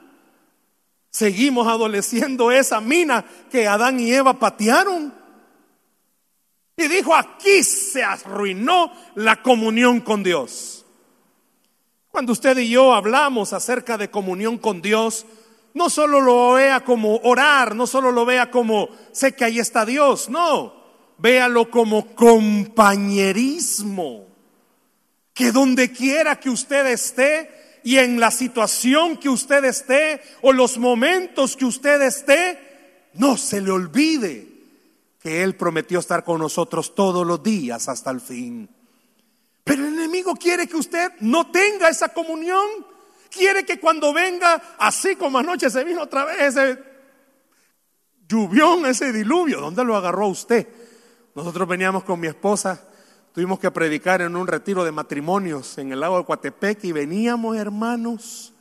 seguimos 1.11 1.69
adoleciendo 1.69 2.51
esa 2.51 2.81
mina 2.81 3.25
que 3.51 3.69
Adán 3.69 4.01
y 4.01 4.13
Eva 4.13 4.39
patearon. 4.39 5.15
Y 6.77 6.89
dijo, 6.89 7.15
aquí 7.15 7.63
se 7.63 8.03
arruinó 8.03 8.93
la 9.15 9.41
comunión 9.41 10.01
con 10.01 10.25
Dios. 10.25 10.85
Cuando 12.09 12.33
usted 12.33 12.59
y 12.59 12.71
yo 12.71 12.93
hablamos 12.93 13.53
acerca 13.53 13.97
de 13.97 14.11
comunión 14.11 14.59
con 14.59 14.83
Dios, 14.83 15.25
no 15.75 15.89
solo 15.89 16.21
lo 16.21 16.55
vea 16.55 16.85
como 16.85 17.19
orar, 17.19 17.77
no 17.77 17.87
solo 17.87 18.11
lo 18.11 18.25
vea 18.25 18.51
como 18.51 18.89
sé 19.13 19.35
que 19.35 19.45
ahí 19.45 19.59
está 19.59 19.85
Dios, 19.87 20.29
no, 20.29 20.75
véalo 21.19 21.71
como 21.71 22.15
compañerismo. 22.15 24.32
Que 25.35 25.53
donde 25.53 25.91
quiera 25.93 26.39
que 26.39 26.51
usted 26.51 26.87
esté 26.87 27.81
y 27.85 27.99
en 27.99 28.21
la 28.21 28.31
situación 28.31 29.17
que 29.17 29.29
usted 29.29 29.65
esté 29.65 30.23
o 30.43 30.53
los 30.53 30.79
momentos 30.79 31.57
que 31.57 31.65
usted 31.65 32.01
esté, 32.03 33.11
no 33.15 33.37
se 33.37 33.61
le 33.61 33.71
olvide 33.71 34.49
que 35.23 35.43
Él 35.43 35.55
prometió 35.55 36.01
estar 36.01 36.25
con 36.25 36.41
nosotros 36.41 36.95
todos 36.95 37.27
los 37.27 37.43
días 37.43 37.89
hasta 37.89 38.11
el 38.11 38.21
fin. 38.21 38.69
Pero 39.65 39.87
el 39.87 39.95
enemigo 39.95 40.35
quiere 40.35 40.67
que 40.67 40.77
usted 40.77 41.13
no 41.21 41.51
tenga 41.51 41.89
esa 41.89 42.09
comunión. 42.09 42.67
Quiere 43.31 43.65
que 43.65 43.79
cuando 43.79 44.13
venga, 44.13 44.75
así 44.79 45.17
como 45.17 45.39
anoche 45.39 45.71
se 45.71 45.85
vino 45.85 46.03
otra 46.03 46.25
vez 46.25 46.57
ese 46.57 46.79
lluvión, 48.29 48.85
ese 48.87 49.13
diluvio, 49.13 49.61
¿dónde 49.61 49.85
lo 49.85 49.97
agarró 49.97 50.29
usted? 50.29 50.67
Nosotros 51.35 51.69
veníamos 51.69 52.05
con 52.05 52.19
mi 52.19 52.27
esposa, 52.27 52.89
tuvimos 53.33 53.59
que 53.59 53.71
predicar 53.71 54.23
en 54.23 54.37
un 54.37 54.47
retiro 54.47 54.85
de 54.85 54.93
matrimonios 54.93 55.79
en 55.79 55.93
el 55.93 56.01
lago 56.01 56.19
de 56.19 56.25
Coatepec 56.25 56.85
y 56.85 56.93
veníamos, 56.93 57.57
hermanos, 57.57 58.53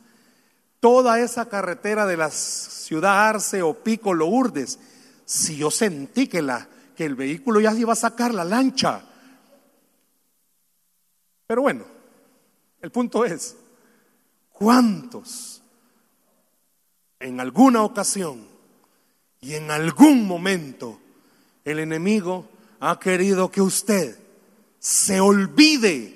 toda 0.80 1.20
esa 1.20 1.48
carretera 1.48 2.06
de 2.06 2.16
la 2.16 2.30
ciudad 2.30 3.28
Arce 3.28 3.62
o 3.62 3.74
Pico 3.74 4.14
Lourdes 4.14 4.78
si 5.24 5.56
yo 5.56 5.70
sentí 5.70 6.26
que, 6.26 6.42
la, 6.42 6.68
que 6.96 7.04
el 7.04 7.14
vehículo 7.14 7.60
ya 7.60 7.72
iba 7.74 7.92
a 7.92 7.96
sacar 7.96 8.34
la 8.34 8.44
lancha. 8.44 9.02
Pero 11.46 11.62
bueno, 11.62 11.84
el 12.80 12.90
punto 12.90 13.24
es, 13.24 13.56
¿cuántos 14.50 15.62
en 17.20 17.40
alguna 17.40 17.82
ocasión 17.82 18.46
y 19.40 19.54
en 19.54 19.70
algún 19.70 20.26
momento 20.26 20.98
el 21.64 21.78
enemigo 21.78 22.48
ha 22.80 22.98
querido 22.98 23.50
que 23.50 23.60
usted 23.60 24.21
se 24.82 25.20
olvide 25.20 26.12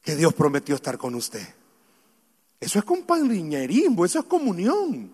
que 0.00 0.14
Dios 0.14 0.32
prometió 0.34 0.76
estar 0.76 0.96
con 0.96 1.16
usted? 1.16 1.44
Eso 2.60 2.78
es 2.78 2.84
compañerismo, 2.84 4.04
eso 4.04 4.20
es 4.20 4.24
comunión. 4.26 5.10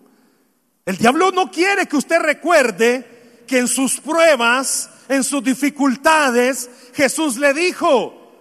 El 0.84 0.96
diablo 0.98 1.32
no 1.32 1.50
quiere 1.50 1.86
que 1.86 1.96
usted 1.96 2.20
recuerde 2.20 3.42
que 3.46 3.58
en 3.58 3.68
sus 3.68 3.98
pruebas, 4.00 4.90
en 5.08 5.24
sus 5.24 5.42
dificultades, 5.42 6.68
Jesús 6.92 7.38
le 7.38 7.54
dijo, 7.54 8.32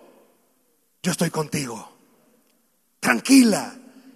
yo 1.01 1.11
estoy 1.11 1.29
contigo. 1.29 1.89
Tranquila, 2.99 3.73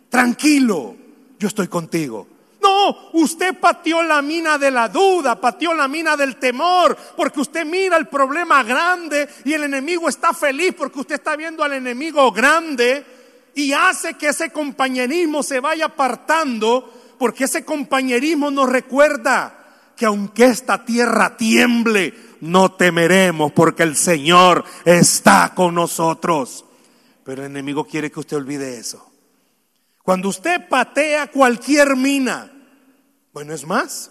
tranquilo, 0.09 0.95
yo 1.39 1.47
estoy 1.47 1.69
contigo. 1.69 2.27
No, 2.65 2.97
usted 3.13 3.59
pateó 3.59 4.01
la 4.01 4.23
mina 4.23 4.57
de 4.57 4.71
la 4.71 4.89
duda, 4.89 5.39
pateó 5.39 5.75
la 5.75 5.87
mina 5.87 6.17
del 6.17 6.37
temor, 6.37 6.97
porque 7.15 7.41
usted 7.41 7.63
mira 7.63 7.95
el 7.95 8.07
problema 8.07 8.63
grande 8.63 9.29
y 9.43 9.53
el 9.53 9.65
enemigo 9.65 10.09
está 10.09 10.33
feliz 10.33 10.73
porque 10.75 10.99
usted 10.99 11.15
está 11.15 11.35
viendo 11.35 11.63
al 11.63 11.73
enemigo 11.73 12.31
grande 12.31 13.05
y 13.53 13.71
hace 13.71 14.15
que 14.15 14.29
ese 14.29 14.49
compañerismo 14.49 15.43
se 15.43 15.59
vaya 15.59 15.85
apartando, 15.85 16.91
porque 17.19 17.43
ese 17.43 17.63
compañerismo 17.63 18.49
nos 18.49 18.67
recuerda 18.67 19.91
que 19.95 20.07
aunque 20.07 20.45
esta 20.45 20.83
tierra 20.83 21.37
tiemble, 21.37 22.15
no 22.41 22.71
temeremos 22.71 23.51
porque 23.51 23.83
el 23.83 23.95
Señor 23.95 24.63
está 24.85 25.53
con 25.53 25.75
nosotros. 25.75 26.65
Pero 27.23 27.43
el 27.43 27.51
enemigo 27.51 27.85
quiere 27.85 28.11
que 28.11 28.21
usted 28.21 28.37
olvide 28.37 28.79
eso. 28.79 29.07
Cuando 30.01 30.29
usted 30.29 30.67
patea 30.67 31.27
cualquier 31.27 31.95
mina, 31.95 32.51
bueno, 33.35 33.53
es 33.53 33.67
más, 33.67 34.09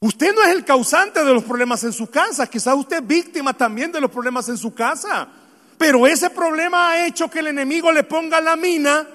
usted 0.00 0.34
no 0.34 0.42
es 0.44 0.48
el 0.48 0.64
causante 0.64 1.22
de 1.22 1.34
los 1.34 1.44
problemas 1.44 1.84
en 1.84 1.92
su 1.92 2.08
casa, 2.08 2.46
quizás 2.46 2.74
usted 2.74 3.02
es 3.02 3.06
víctima 3.06 3.52
también 3.52 3.92
de 3.92 4.00
los 4.00 4.10
problemas 4.10 4.48
en 4.48 4.56
su 4.56 4.72
casa, 4.72 5.28
pero 5.76 6.06
ese 6.06 6.30
problema 6.30 6.88
ha 6.88 7.06
hecho 7.06 7.28
que 7.28 7.40
el 7.40 7.48
enemigo 7.48 7.92
le 7.92 8.04
ponga 8.04 8.40
la 8.40 8.56
mina 8.56 9.06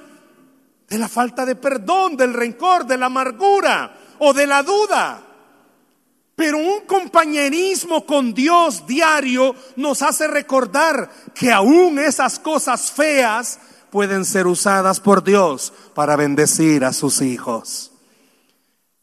de 0.87 0.97
la 0.99 1.09
falta 1.09 1.43
de 1.43 1.55
perdón, 1.55 2.15
del 2.15 2.35
rencor, 2.35 2.85
de 2.85 2.99
la 2.99 3.07
amargura 3.07 3.97
o 4.19 4.31
de 4.31 4.45
la 4.45 4.61
duda. 4.61 5.23
Pero 6.35 6.59
un 6.59 6.81
compañerismo 6.81 8.05
con 8.05 8.31
Dios 8.31 8.85
diario 8.85 9.55
nos 9.77 10.03
hace 10.03 10.27
recordar 10.27 11.09
que 11.33 11.51
aún 11.51 11.97
esas 11.97 12.37
cosas 12.37 12.91
feas 12.91 13.59
pueden 13.89 14.23
ser 14.23 14.45
usadas 14.45 14.99
por 14.99 15.23
Dios 15.23 15.73
para 15.95 16.15
bendecir 16.15 16.85
a 16.85 16.93
sus 16.93 17.23
hijos. 17.23 17.96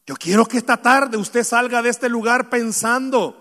Yo 0.07 0.17
quiero 0.17 0.47
que 0.47 0.59
esta 0.59 0.77
tarde 0.77 1.17
usted 1.17 1.45
salga 1.45 1.81
de 1.81 1.89
este 1.89 2.09
lugar 2.09 2.51
pensando, 2.51 3.41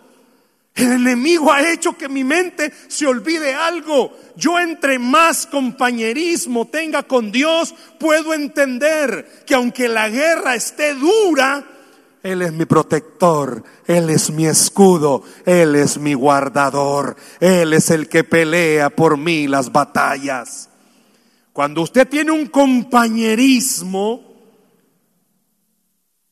el 0.76 0.94
enemigo 0.94 1.52
ha 1.52 1.70
hecho 1.72 1.98
que 1.98 2.10
mi 2.10 2.24
mente 2.24 2.72
se 2.88 3.06
olvide 3.06 3.54
algo. 3.54 4.18
Yo 4.36 4.60
entre 4.60 4.98
más 4.98 5.46
compañerismo 5.46 6.68
tenga 6.68 7.04
con 7.04 7.32
Dios, 7.32 7.76
puedo 8.00 8.34
entender 8.34 9.44
que 9.46 9.56
aunque 9.56 9.88
la 9.88 10.10
guerra 10.10 10.56
esté 10.56 10.96
dura, 10.96 11.66
él 12.24 12.42
es 12.42 12.54
mi 12.54 12.64
protector, 12.64 13.64
Él 13.86 14.10
es 14.10 14.32
mi 14.32 14.46
escudo, 14.46 15.24
Él 15.46 15.76
es 15.76 15.98
mi 15.98 16.14
guardador, 16.14 17.18
Él 17.42 17.74
es 17.74 17.92
el 17.92 18.08
que 18.08 18.24
pelea 18.24 18.90
por 18.90 19.18
mí 19.18 19.46
las 19.46 19.74
batallas. 19.74 20.70
Cuando 21.52 21.82
usted 21.82 22.08
tiene 22.08 22.32
un 22.32 22.46
compañerismo, 22.46 24.33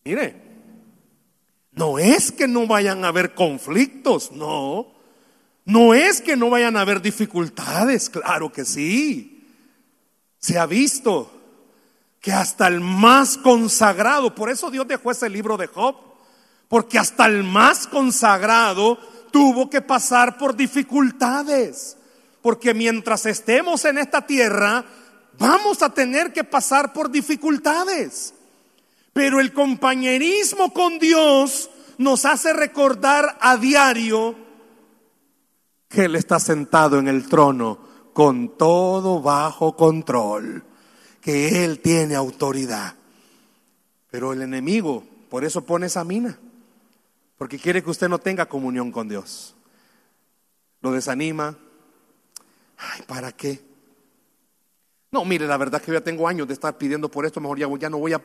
mire, 0.04 0.36
no 1.72 2.00
es 2.00 2.32
que 2.32 2.48
no 2.48 2.68
vayan 2.68 3.06
a 3.06 3.10
haber 3.10 3.34
conflictos, 3.34 4.32
no. 4.32 4.88
No 5.66 5.94
es 5.94 6.22
que 6.22 6.36
no 6.36 6.50
vayan 6.50 6.76
a 6.76 6.82
haber 6.82 7.02
dificultades, 7.02 8.10
claro 8.10 8.52
que 8.52 8.66
sí. 8.66 9.48
Se 10.38 10.58
ha 10.58 10.66
visto 10.66 11.32
que 12.20 12.32
hasta 12.32 12.68
el 12.68 12.82
más 12.82 13.38
consagrado, 13.38 14.36
por 14.36 14.50
eso 14.50 14.70
Dios 14.70 14.88
dejó 14.88 15.12
ese 15.12 15.30
libro 15.30 15.58
de 15.58 15.68
Job, 15.68 15.96
porque 16.68 17.00
hasta 17.00 17.26
el 17.26 17.44
más 17.44 17.88
consagrado 17.88 18.98
tuvo 19.32 19.70
que 19.70 19.82
pasar 19.82 20.38
por 20.38 20.56
dificultades, 20.56 21.98
porque 22.42 22.74
mientras 22.74 23.26
estemos 23.26 23.86
en 23.86 23.98
esta 23.98 24.26
tierra, 24.26 24.86
vamos 25.38 25.82
a 25.82 25.94
tener 25.94 26.34
que 26.34 26.44
pasar 26.44 26.94
por 26.94 27.10
dificultades. 27.10 28.34
Pero 29.14 29.40
el 29.40 29.54
compañerismo 29.54 30.74
con 30.74 31.00
Dios 31.00 31.70
nos 31.98 32.26
hace 32.26 32.54
recordar 32.54 33.38
a 33.42 33.58
diario 33.58 34.36
que 35.88 36.06
Él 36.06 36.16
está 36.16 36.40
sentado 36.40 36.98
en 37.00 37.08
el 37.08 37.28
trono 37.28 37.80
con 38.14 38.58
todo 38.58 39.22
bajo 39.22 39.76
control 39.76 40.64
que 41.22 41.64
Él 41.64 41.80
tiene 41.80 42.16
autoridad. 42.16 42.96
Pero 44.10 44.34
el 44.34 44.42
enemigo, 44.42 45.04
por 45.30 45.46
eso 45.46 45.64
pone 45.64 45.86
esa 45.86 46.04
mina, 46.04 46.38
porque 47.38 47.60
quiere 47.60 47.84
que 47.84 47.90
usted 47.90 48.10
no 48.10 48.20
tenga 48.20 48.48
comunión 48.48 48.92
con 48.92 49.08
Dios. 49.08 49.56
Lo 50.82 50.92
desanima. 50.92 51.56
Ay, 52.78 53.04
¿para 53.08 53.32
qué? 53.32 53.62
No, 55.12 55.24
mire, 55.26 55.46
la 55.46 55.58
verdad 55.58 55.82
que 55.82 55.88
yo 55.88 55.94
ya 55.94 56.04
tengo 56.04 56.28
años 56.28 56.48
de 56.48 56.54
estar 56.54 56.78
pidiendo 56.78 57.10
por 57.10 57.26
esto, 57.26 57.40
mejor 57.40 57.60
ya 57.60 57.90
no 57.90 58.00
voy 58.00 58.14
a... 58.14 58.22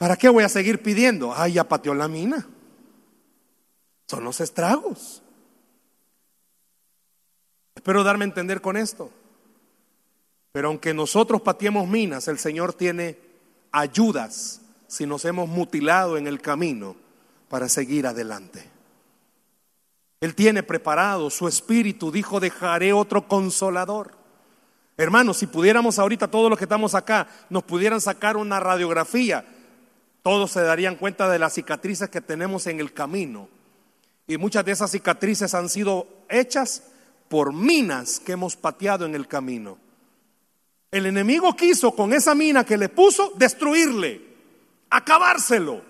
¿Para 0.00 0.16
qué 0.16 0.30
voy 0.30 0.44
a 0.44 0.48
seguir 0.48 0.82
pidiendo? 0.82 1.34
Ay, 1.36 1.52
ya 1.52 1.64
pateó 1.64 1.92
la 1.92 2.08
mina. 2.08 2.48
Son 4.08 4.24
los 4.24 4.40
estragos. 4.40 5.22
Espero 7.74 8.02
darme 8.02 8.24
a 8.24 8.28
entender 8.28 8.62
con 8.62 8.78
esto. 8.78 9.10
Pero 10.52 10.68
aunque 10.68 10.94
nosotros 10.94 11.42
pateemos 11.42 11.86
minas, 11.86 12.28
el 12.28 12.38
Señor 12.38 12.72
tiene 12.72 13.18
ayudas 13.72 14.62
si 14.88 15.04
nos 15.04 15.26
hemos 15.26 15.50
mutilado 15.50 16.16
en 16.16 16.26
el 16.26 16.40
camino 16.40 16.96
para 17.50 17.68
seguir 17.68 18.06
adelante. 18.06 18.64
Él 20.22 20.34
tiene 20.34 20.62
preparado 20.62 21.28
su 21.28 21.46
espíritu, 21.46 22.10
dijo, 22.10 22.40
dejaré 22.40 22.94
otro 22.94 23.28
consolador. 23.28 24.12
Hermanos, 24.96 25.36
si 25.36 25.46
pudiéramos 25.46 25.98
ahorita, 25.98 26.30
todos 26.30 26.48
los 26.48 26.58
que 26.58 26.64
estamos 26.64 26.94
acá, 26.94 27.28
nos 27.50 27.64
pudieran 27.64 28.00
sacar 28.00 28.38
una 28.38 28.60
radiografía, 28.60 29.44
todos 30.22 30.50
se 30.50 30.60
darían 30.62 30.96
cuenta 30.96 31.28
de 31.28 31.38
las 31.38 31.54
cicatrices 31.54 32.10
que 32.10 32.20
tenemos 32.20 32.66
en 32.66 32.80
el 32.80 32.92
camino. 32.92 33.48
Y 34.26 34.36
muchas 34.36 34.64
de 34.64 34.72
esas 34.72 34.90
cicatrices 34.90 35.54
han 35.54 35.68
sido 35.68 36.06
hechas 36.28 36.84
por 37.28 37.52
minas 37.52 38.20
que 38.20 38.32
hemos 38.32 38.56
pateado 38.56 39.06
en 39.06 39.14
el 39.14 39.26
camino. 39.26 39.78
El 40.90 41.06
enemigo 41.06 41.54
quiso 41.54 41.92
con 41.94 42.12
esa 42.12 42.34
mina 42.34 42.64
que 42.64 42.76
le 42.76 42.88
puso 42.88 43.32
destruirle, 43.36 44.20
acabárselo. 44.90 45.82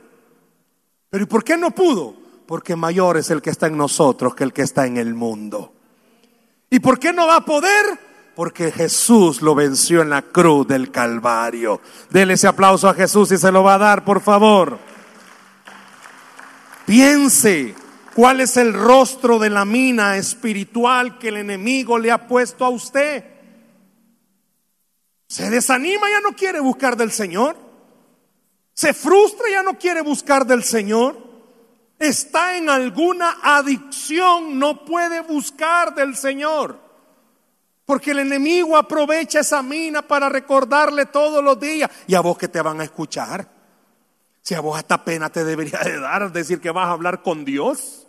Pero 1.08 1.24
¿y 1.24 1.26
por 1.26 1.42
qué 1.42 1.56
no 1.56 1.70
pudo? 1.70 2.14
Porque 2.46 2.76
mayor 2.76 3.16
es 3.16 3.30
el 3.30 3.42
que 3.42 3.50
está 3.50 3.66
en 3.66 3.76
nosotros 3.76 4.34
que 4.34 4.44
el 4.44 4.52
que 4.52 4.62
está 4.62 4.86
en 4.86 4.96
el 4.96 5.14
mundo. 5.14 5.72
¿Y 6.68 6.80
por 6.80 6.98
qué 6.98 7.12
no 7.12 7.26
va 7.26 7.36
a 7.36 7.44
poder? 7.44 8.09
Porque 8.34 8.72
Jesús 8.72 9.42
lo 9.42 9.54
venció 9.54 10.02
en 10.02 10.10
la 10.10 10.22
cruz 10.22 10.66
del 10.66 10.90
Calvario. 10.90 11.80
Dele 12.10 12.34
ese 12.34 12.46
aplauso 12.46 12.88
a 12.88 12.94
Jesús 12.94 13.32
y 13.32 13.38
se 13.38 13.52
lo 13.52 13.62
va 13.62 13.74
a 13.74 13.78
dar, 13.78 14.04
por 14.04 14.20
favor. 14.20 14.78
Piense 16.86 17.74
cuál 18.14 18.40
es 18.40 18.56
el 18.56 18.72
rostro 18.72 19.38
de 19.38 19.50
la 19.50 19.64
mina 19.64 20.16
espiritual 20.16 21.18
que 21.18 21.28
el 21.28 21.36
enemigo 21.36 21.98
le 21.98 22.10
ha 22.10 22.26
puesto 22.26 22.64
a 22.64 22.68
usted. 22.68 23.24
Se 25.28 25.48
desanima, 25.48 26.10
ya 26.10 26.20
no 26.20 26.34
quiere 26.34 26.58
buscar 26.58 26.96
del 26.96 27.12
Señor. 27.12 27.56
Se 28.74 28.92
frustra, 28.94 29.46
ya 29.48 29.62
no 29.62 29.78
quiere 29.78 30.00
buscar 30.00 30.44
del 30.44 30.64
Señor. 30.64 31.16
Está 32.00 32.56
en 32.56 32.68
alguna 32.68 33.38
adicción, 33.42 34.58
no 34.58 34.84
puede 34.84 35.20
buscar 35.20 35.94
del 35.94 36.16
Señor. 36.16 36.89
Porque 37.90 38.12
el 38.12 38.20
enemigo 38.20 38.76
aprovecha 38.76 39.40
esa 39.40 39.64
mina 39.64 40.00
para 40.00 40.28
recordarle 40.28 41.06
todos 41.06 41.42
los 41.42 41.58
días. 41.58 41.90
Y 42.06 42.14
a 42.14 42.20
vos 42.20 42.38
que 42.38 42.46
te 42.46 42.62
van 42.62 42.80
a 42.80 42.84
escuchar. 42.84 43.48
Si 44.42 44.54
a 44.54 44.60
vos 44.60 44.78
hasta 44.78 45.04
pena 45.04 45.28
te 45.28 45.42
debería 45.44 45.80
de 45.80 45.98
dar 45.98 46.30
decir 46.30 46.60
que 46.60 46.70
vas 46.70 46.86
a 46.86 46.92
hablar 46.92 47.20
con 47.20 47.44
Dios. 47.44 48.06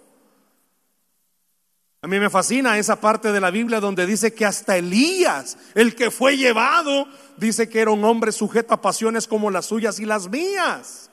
A 2.04 2.08
mí 2.08 2.20
me 2.20 2.30
fascina 2.30 2.78
esa 2.78 3.02
parte 3.02 3.32
de 3.32 3.42
la 3.42 3.50
Biblia 3.50 3.80
donde 3.80 4.06
dice 4.06 4.36
que 4.36 4.46
hasta 4.46 4.78
Elías, 4.78 5.58
el 5.74 5.96
que 5.96 6.12
fue 6.12 6.38
llevado, 6.38 7.08
dice 7.38 7.68
que 7.68 7.80
era 7.80 7.90
un 7.90 8.06
hombre 8.06 8.32
sujeto 8.32 8.76
a 8.76 8.82
pasiones 8.84 9.26
como 9.26 9.50
las 9.50 9.66
suyas 9.66 10.00
y 10.00 10.06
las 10.06 10.30
mías. 10.30 11.11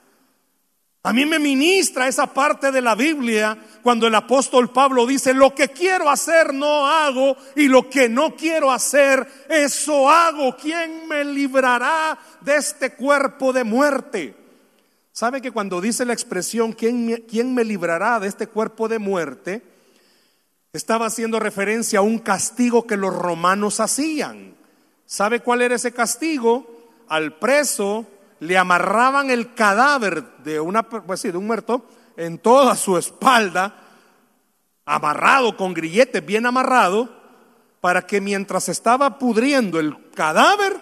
A 1.03 1.13
mí 1.13 1.25
me 1.25 1.39
ministra 1.39 2.09
esa 2.09 2.27
parte 2.27 2.73
de 2.73 2.83
la 2.83 2.95
Biblia 2.95 3.57
cuando 3.83 4.07
el 4.07 4.15
apóstol 4.15 4.73
Pablo 4.73 5.07
dice, 5.07 5.33
lo 5.33 5.55
que 5.55 5.69
quiero 5.69 6.11
hacer 6.11 6.53
no 6.53 6.87
hago 6.87 7.37
y 7.57 7.69
lo 7.69 7.89
que 7.89 8.09
no 8.09 8.35
quiero 8.35 8.71
hacer, 8.71 9.27
eso 9.49 10.11
hago. 10.11 10.57
¿Quién 10.57 11.07
me 11.09 11.25
librará 11.25 12.19
de 12.41 12.57
este 12.57 12.95
cuerpo 12.95 13.53
de 13.53 13.65
muerte? 13.65 14.35
¿Sabe 15.13 15.41
que 15.41 15.53
cuando 15.53 15.81
dice 15.81 16.05
la 16.05 16.13
expresión, 16.13 16.73
¿quién 16.73 17.07
me, 17.07 17.23
quién 17.23 17.55
me 17.55 17.65
librará 17.65 18.21
de 18.21 18.29
este 18.29 18.47
cuerpo 18.47 18.89
de 18.89 18.99
muerte? 18.99 19.63
estaba 20.73 21.07
haciendo 21.07 21.41
referencia 21.41 22.01
a 22.01 22.03
un 22.03 22.19
castigo 22.19 22.87
que 22.87 22.97
los 22.97 23.15
romanos 23.15 23.81
hacían. 23.81 24.55
¿Sabe 25.07 25.41
cuál 25.41 25.63
era 25.63 25.75
ese 25.75 25.93
castigo? 25.93 26.67
Al 27.09 27.39
preso 27.39 28.07
le 28.41 28.57
amarraban 28.59 29.31
el 29.31 29.55
cadáver 29.55 30.25
de, 30.39 30.61
una, 30.61 30.83
pues 30.83 31.23
de 31.23 31.37
un 31.37 31.47
muerto 31.47 31.85
en 32.17 32.39
toda 32.39 32.77
su 32.77 32.97
espalda, 32.97 33.75
amarrado 34.85 35.57
con 35.57 35.75
grilletes, 35.75 36.25
bien 36.25 36.47
amarrado, 36.47 37.09
para 37.81 38.07
que 38.07 38.21
mientras 38.21 38.69
estaba 38.69 39.19
pudriendo 39.19 39.79
el 39.79 40.11
cadáver, 40.11 40.77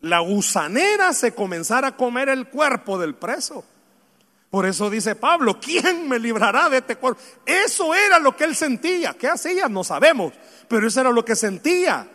la 0.00 0.20
gusanera 0.20 1.12
se 1.12 1.34
comenzara 1.34 1.88
a 1.88 1.96
comer 1.96 2.28
el 2.28 2.48
cuerpo 2.48 2.98
del 2.98 3.14
preso. 3.14 3.64
Por 4.50 4.66
eso 4.66 4.90
dice 4.90 5.14
Pablo, 5.14 5.60
¿quién 5.60 6.08
me 6.08 6.18
librará 6.18 6.68
de 6.68 6.78
este 6.78 6.96
cuerpo? 6.96 7.20
Eso 7.46 7.94
era 7.94 8.18
lo 8.18 8.36
que 8.36 8.44
él 8.44 8.56
sentía. 8.56 9.14
¿Qué 9.14 9.28
hacía? 9.28 9.68
No 9.68 9.84
sabemos, 9.84 10.32
pero 10.68 10.88
eso 10.88 11.00
era 11.00 11.10
lo 11.10 11.24
que 11.24 11.36
sentía. 11.36 12.08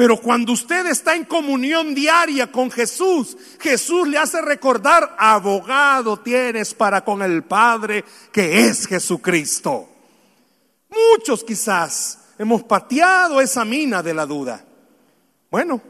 Pero 0.00 0.16
cuando 0.16 0.52
usted 0.52 0.86
está 0.86 1.14
en 1.14 1.26
comunión 1.26 1.94
diaria 1.94 2.50
con 2.50 2.70
Jesús, 2.70 3.36
Jesús 3.58 4.08
le 4.08 4.16
hace 4.16 4.40
recordar, 4.40 5.14
abogado 5.18 6.16
tienes 6.16 6.72
para 6.72 7.04
con 7.04 7.20
el 7.20 7.42
Padre, 7.42 8.06
que 8.32 8.66
es 8.66 8.86
Jesucristo. 8.86 9.90
Muchos 10.88 11.44
quizás 11.44 12.18
hemos 12.38 12.62
pateado 12.62 13.42
esa 13.42 13.62
mina 13.66 14.02
de 14.02 14.14
la 14.14 14.24
duda. 14.24 14.64
Bueno, 15.50 15.82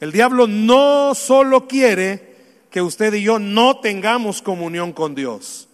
el 0.00 0.10
diablo 0.10 0.48
no 0.48 1.14
solo 1.14 1.68
quiere 1.68 2.66
que 2.68 2.82
usted 2.82 3.14
y 3.14 3.22
yo 3.22 3.38
no 3.38 3.78
tengamos 3.78 4.42
comunión 4.42 4.92
con 4.92 5.14
Dios. 5.14 5.68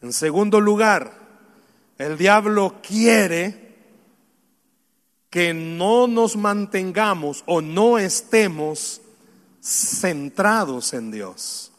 En 0.00 0.12
segundo 0.12 0.60
lugar, 0.60 1.12
el 1.98 2.16
diablo 2.16 2.76
quiere 2.86 3.65
que 5.30 5.54
no 5.54 6.06
nos 6.06 6.36
mantengamos 6.36 7.42
o 7.46 7.60
no 7.60 7.98
estemos 7.98 9.00
centrados 9.60 10.92
en 10.92 11.10
Dios. 11.10 11.72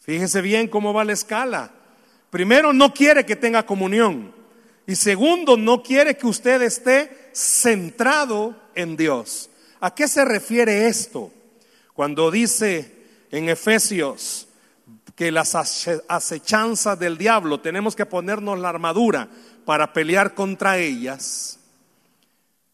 Fíjese 0.00 0.40
bien 0.40 0.68
cómo 0.68 0.92
va 0.92 1.04
la 1.04 1.12
escala. 1.12 1.72
Primero, 2.30 2.72
no 2.72 2.94
quiere 2.94 3.26
que 3.26 3.36
tenga 3.36 3.66
comunión. 3.66 4.32
Y 4.86 4.96
segundo, 4.96 5.56
no 5.56 5.82
quiere 5.82 6.16
que 6.16 6.26
usted 6.26 6.62
esté 6.62 7.30
centrado 7.32 8.56
en 8.74 8.96
Dios. 8.96 9.50
¿A 9.80 9.94
qué 9.94 10.08
se 10.08 10.24
refiere 10.24 10.88
esto? 10.88 11.32
Cuando 11.94 12.30
dice 12.30 13.06
en 13.30 13.48
Efesios 13.48 14.48
que 15.14 15.30
las 15.30 15.54
acechanzas 15.54 16.98
del 16.98 17.18
diablo 17.18 17.60
tenemos 17.60 17.94
que 17.94 18.06
ponernos 18.06 18.58
la 18.58 18.70
armadura 18.70 19.28
para 19.64 19.92
pelear 19.92 20.34
contra 20.34 20.78
ellas. 20.78 21.59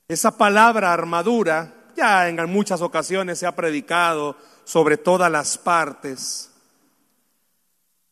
Esa 0.08 0.36
palabra 0.36 0.92
armadura 0.92 1.90
ya 1.96 2.28
en 2.28 2.36
muchas 2.50 2.80
ocasiones 2.80 3.38
se 3.38 3.46
ha 3.46 3.56
predicado 3.56 4.36
sobre 4.64 4.96
todas 4.98 5.30
las 5.30 5.58
partes. 5.58 6.50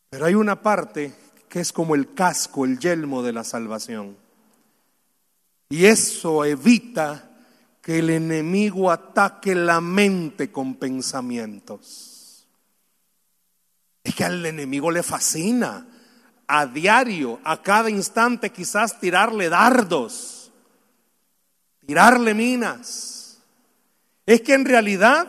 Pero 0.09 0.25
hay 0.25 0.35
una 0.35 0.61
parte 0.61 1.13
que 1.47 1.61
es 1.61 1.71
como 1.71 1.95
el 1.95 2.13
casco, 2.13 2.65
el 2.65 2.79
yelmo 2.79 3.23
de 3.23 3.31
la 3.31 3.43
salvación. 3.43 4.17
Y 5.69 5.85
eso 5.85 6.43
evita 6.43 7.31
que 7.81 7.99
el 7.99 8.09
enemigo 8.09 8.91
ataque 8.91 9.55
la 9.55 9.79
mente 9.79 10.51
con 10.51 10.75
pensamientos. 10.75 12.47
Es 14.03 14.15
que 14.15 14.23
al 14.23 14.45
enemigo 14.45 14.91
le 14.91 15.01
fascina 15.01 15.87
a 16.47 16.65
diario, 16.65 17.39
a 17.43 17.61
cada 17.61 17.89
instante 17.89 18.51
quizás 18.51 18.99
tirarle 18.99 19.49
dardos, 19.49 20.34
tirarle 21.85 22.33
minas. 22.33 23.39
Es 24.25 24.41
que 24.41 24.53
en 24.53 24.65
realidad, 24.65 25.27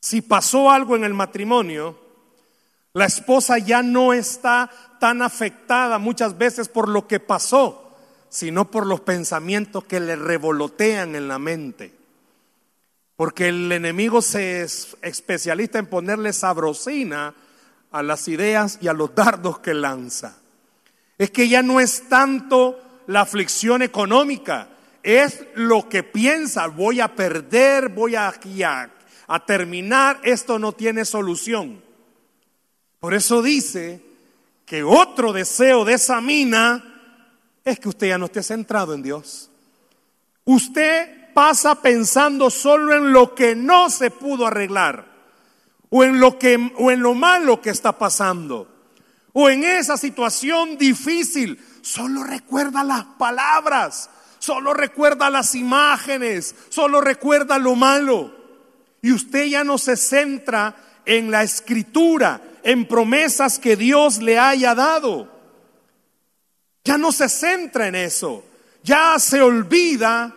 si 0.00 0.22
pasó 0.22 0.70
algo 0.70 0.96
en 0.96 1.04
el 1.04 1.14
matrimonio, 1.14 1.98
la 2.92 3.06
esposa 3.06 3.58
ya 3.58 3.82
no 3.82 4.12
está 4.12 4.70
tan 5.00 5.22
afectada 5.22 5.98
muchas 5.98 6.36
veces 6.38 6.68
por 6.68 6.88
lo 6.88 7.06
que 7.08 7.20
pasó 7.20 7.82
sino 8.32 8.70
por 8.70 8.86
los 8.86 9.02
pensamientos 9.02 9.84
que 9.84 10.00
le 10.00 10.16
revolotean 10.16 11.14
en 11.16 11.28
la 11.28 11.38
mente. 11.38 11.92
Porque 13.14 13.48
el 13.48 13.70
enemigo 13.70 14.22
se 14.22 14.62
es 14.62 14.96
especialista 15.02 15.78
en 15.78 15.84
ponerle 15.84 16.32
sabrosina 16.32 17.34
a 17.90 18.02
las 18.02 18.28
ideas 18.28 18.78
y 18.80 18.88
a 18.88 18.94
los 18.94 19.14
dardos 19.14 19.58
que 19.58 19.74
lanza. 19.74 20.38
Es 21.18 21.30
que 21.30 21.46
ya 21.46 21.62
no 21.62 21.78
es 21.78 22.08
tanto 22.08 22.80
la 23.06 23.22
aflicción 23.22 23.82
económica, 23.82 24.68
es 25.02 25.44
lo 25.54 25.88
que 25.88 26.02
piensa, 26.02 26.68
voy 26.68 27.00
a 27.00 27.14
perder, 27.14 27.88
voy 27.88 28.14
a, 28.14 28.28
a, 28.28 28.90
a 29.26 29.46
terminar, 29.46 30.20
esto 30.22 30.58
no 30.58 30.72
tiene 30.72 31.04
solución. 31.04 31.82
Por 33.00 33.14
eso 33.14 33.42
dice 33.42 34.00
que 34.64 34.82
otro 34.84 35.32
deseo 35.32 35.84
de 35.84 35.94
esa 35.94 36.20
mina 36.20 36.88
es 37.64 37.78
que 37.80 37.88
usted 37.88 38.08
ya 38.08 38.18
no 38.18 38.26
esté 38.26 38.42
centrado 38.42 38.94
en 38.94 39.02
Dios. 39.02 39.50
Usted 40.44 41.32
pasa 41.32 41.80
pensando 41.80 42.50
solo 42.50 42.94
en 42.94 43.12
lo 43.12 43.34
que 43.34 43.56
no 43.56 43.90
se 43.90 44.10
pudo 44.10 44.46
arreglar, 44.46 45.06
o 45.90 46.04
en 46.04 46.20
lo 46.20 46.38
que 46.38 46.72
o 46.76 46.90
en 46.90 47.00
lo 47.00 47.14
malo 47.14 47.60
que 47.60 47.70
está 47.70 47.98
pasando, 47.98 48.68
o 49.32 49.50
en 49.50 49.64
esa 49.64 49.96
situación 49.96 50.78
difícil. 50.78 51.58
Solo 51.82 52.22
recuerda 52.22 52.84
las 52.84 53.04
palabras, 53.04 54.08
solo 54.38 54.72
recuerda 54.72 55.28
las 55.28 55.54
imágenes, 55.54 56.54
solo 56.68 57.00
recuerda 57.00 57.58
lo 57.58 57.74
malo. 57.74 58.34
Y 59.02 59.12
usted 59.12 59.46
ya 59.46 59.64
no 59.64 59.78
se 59.78 59.96
centra 59.96 60.76
en 61.04 61.30
la 61.30 61.42
escritura, 61.42 62.40
en 62.62 62.86
promesas 62.86 63.58
que 63.58 63.76
Dios 63.76 64.22
le 64.22 64.38
haya 64.38 64.74
dado. 64.74 65.28
Ya 66.84 66.96
no 66.96 67.10
se 67.12 67.28
centra 67.28 67.88
en 67.88 67.96
eso. 67.96 68.44
Ya 68.84 69.18
se 69.18 69.42
olvida 69.42 70.34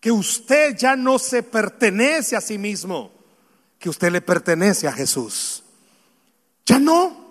que 0.00 0.12
usted 0.12 0.76
ya 0.76 0.94
no 0.94 1.18
se 1.18 1.42
pertenece 1.42 2.36
a 2.36 2.40
sí 2.40 2.58
mismo, 2.58 3.12
que 3.78 3.88
usted 3.88 4.12
le 4.12 4.20
pertenece 4.20 4.86
a 4.86 4.92
Jesús. 4.92 5.64
Ya 6.64 6.78
no. 6.78 7.26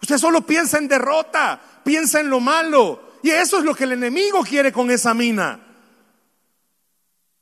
Usted 0.00 0.18
solo 0.18 0.46
piensa 0.46 0.78
en 0.78 0.88
derrota, 0.88 1.60
piensa 1.84 2.20
en 2.20 2.30
lo 2.30 2.40
malo. 2.40 3.12
Y 3.22 3.30
eso 3.30 3.58
es 3.58 3.64
lo 3.64 3.74
que 3.74 3.84
el 3.84 3.92
enemigo 3.92 4.42
quiere 4.42 4.72
con 4.72 4.90
esa 4.90 5.14
mina. 5.14 5.60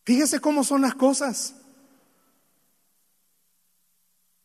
Fíjese 0.04 0.40
cómo 0.40 0.64
son 0.64 0.82
las 0.82 0.94
cosas. 0.94 1.54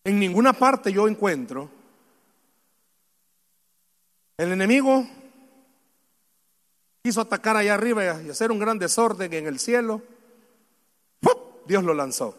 En 0.04 0.20
ninguna 0.20 0.54
parte 0.54 0.92
yo 0.92 1.08
encuentro 1.08 1.70
el 4.38 4.52
enemigo 4.52 5.08
quiso 7.02 7.22
atacar 7.22 7.58
allá 7.58 7.74
arriba 7.74 8.22
y 8.22 8.30
hacer 8.30 8.52
un 8.52 8.60
gran 8.60 8.78
desorden 8.78 9.34
en 9.34 9.48
el 9.48 9.60
cielo, 9.60 10.04
Dios 11.66 11.84
lo 11.84 11.94
lanzó. 11.94 12.38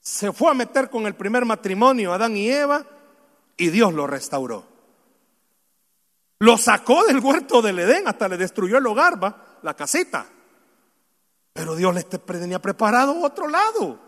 Se 0.00 0.32
fue 0.32 0.50
a 0.50 0.54
meter 0.54 0.90
con 0.90 1.06
el 1.06 1.14
primer 1.14 1.44
matrimonio, 1.44 2.12
Adán 2.12 2.36
y 2.36 2.50
Eva, 2.50 2.84
y 3.56 3.68
Dios 3.68 3.94
lo 3.94 4.06
restauró. 4.06 4.73
Lo 6.44 6.58
sacó 6.58 7.06
del 7.06 7.20
huerto 7.20 7.62
del 7.62 7.78
Edén, 7.78 8.06
hasta 8.06 8.28
le 8.28 8.36
destruyó 8.36 8.76
el 8.76 8.86
hogar, 8.86 9.22
¿va? 9.22 9.58
la 9.62 9.72
casita. 9.72 10.26
Pero 11.54 11.74
Dios 11.74 11.94
le 11.94 12.02
tenía 12.02 12.60
preparado 12.60 13.18
otro 13.22 13.48
lado. 13.48 13.98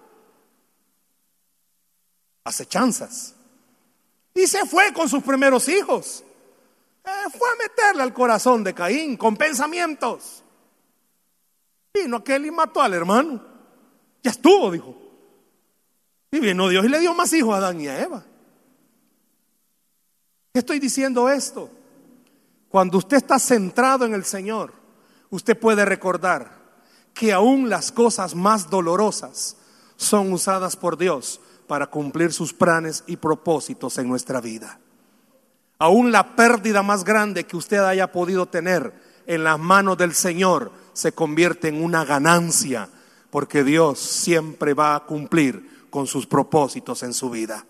Acechanzas. 2.44 3.34
Y 4.34 4.46
se 4.46 4.66
fue 4.66 4.92
con 4.92 5.08
sus 5.08 5.22
primeros 5.22 5.66
hijos. 5.70 6.22
Eh, 7.04 7.30
fue 7.38 7.48
a 7.48 7.56
meterle 7.56 8.02
al 8.02 8.12
corazón 8.12 8.62
de 8.62 8.74
Caín 8.74 9.16
con 9.16 9.34
pensamientos. 9.38 10.42
Vino 11.94 12.18
aquel 12.18 12.44
y 12.44 12.50
mató 12.50 12.82
al 12.82 12.92
hermano. 12.92 13.42
Ya 14.22 14.32
estuvo, 14.32 14.70
dijo. 14.70 14.94
Y 16.32 16.40
vino 16.40 16.68
Dios 16.68 16.84
y 16.84 16.88
le 16.88 17.00
dio 17.00 17.14
más 17.14 17.32
hijos 17.32 17.54
a 17.54 17.58
Adán 17.58 17.80
y 17.80 17.88
a 17.88 17.98
Eva. 17.98 18.22
¿Qué 20.52 20.58
estoy 20.58 20.78
diciendo 20.78 21.30
esto? 21.30 21.70
Cuando 22.76 22.98
usted 22.98 23.16
está 23.16 23.38
centrado 23.38 24.04
en 24.04 24.12
el 24.12 24.26
Señor, 24.26 24.74
usted 25.30 25.58
puede 25.58 25.86
recordar 25.86 26.58
que 27.14 27.32
aún 27.32 27.70
las 27.70 27.90
cosas 27.90 28.34
más 28.34 28.68
dolorosas 28.68 29.56
son 29.96 30.30
usadas 30.30 30.76
por 30.76 30.98
Dios 30.98 31.40
para 31.66 31.86
cumplir 31.86 32.34
sus 32.34 32.52
planes 32.52 33.02
y 33.06 33.16
propósitos 33.16 33.96
en 33.96 34.08
nuestra 34.08 34.42
vida. 34.42 34.78
Aún 35.78 36.12
la 36.12 36.36
pérdida 36.36 36.82
más 36.82 37.02
grande 37.02 37.46
que 37.46 37.56
usted 37.56 37.78
haya 37.78 38.12
podido 38.12 38.44
tener 38.44 38.92
en 39.26 39.42
las 39.42 39.58
manos 39.58 39.96
del 39.96 40.12
Señor 40.12 40.70
se 40.92 41.12
convierte 41.12 41.68
en 41.68 41.82
una 41.82 42.04
ganancia, 42.04 42.90
porque 43.30 43.64
Dios 43.64 43.98
siempre 43.98 44.74
va 44.74 44.96
a 44.96 45.06
cumplir 45.06 45.86
con 45.88 46.06
sus 46.06 46.26
propósitos 46.26 47.02
en 47.04 47.14
su 47.14 47.30
vida. 47.30 47.64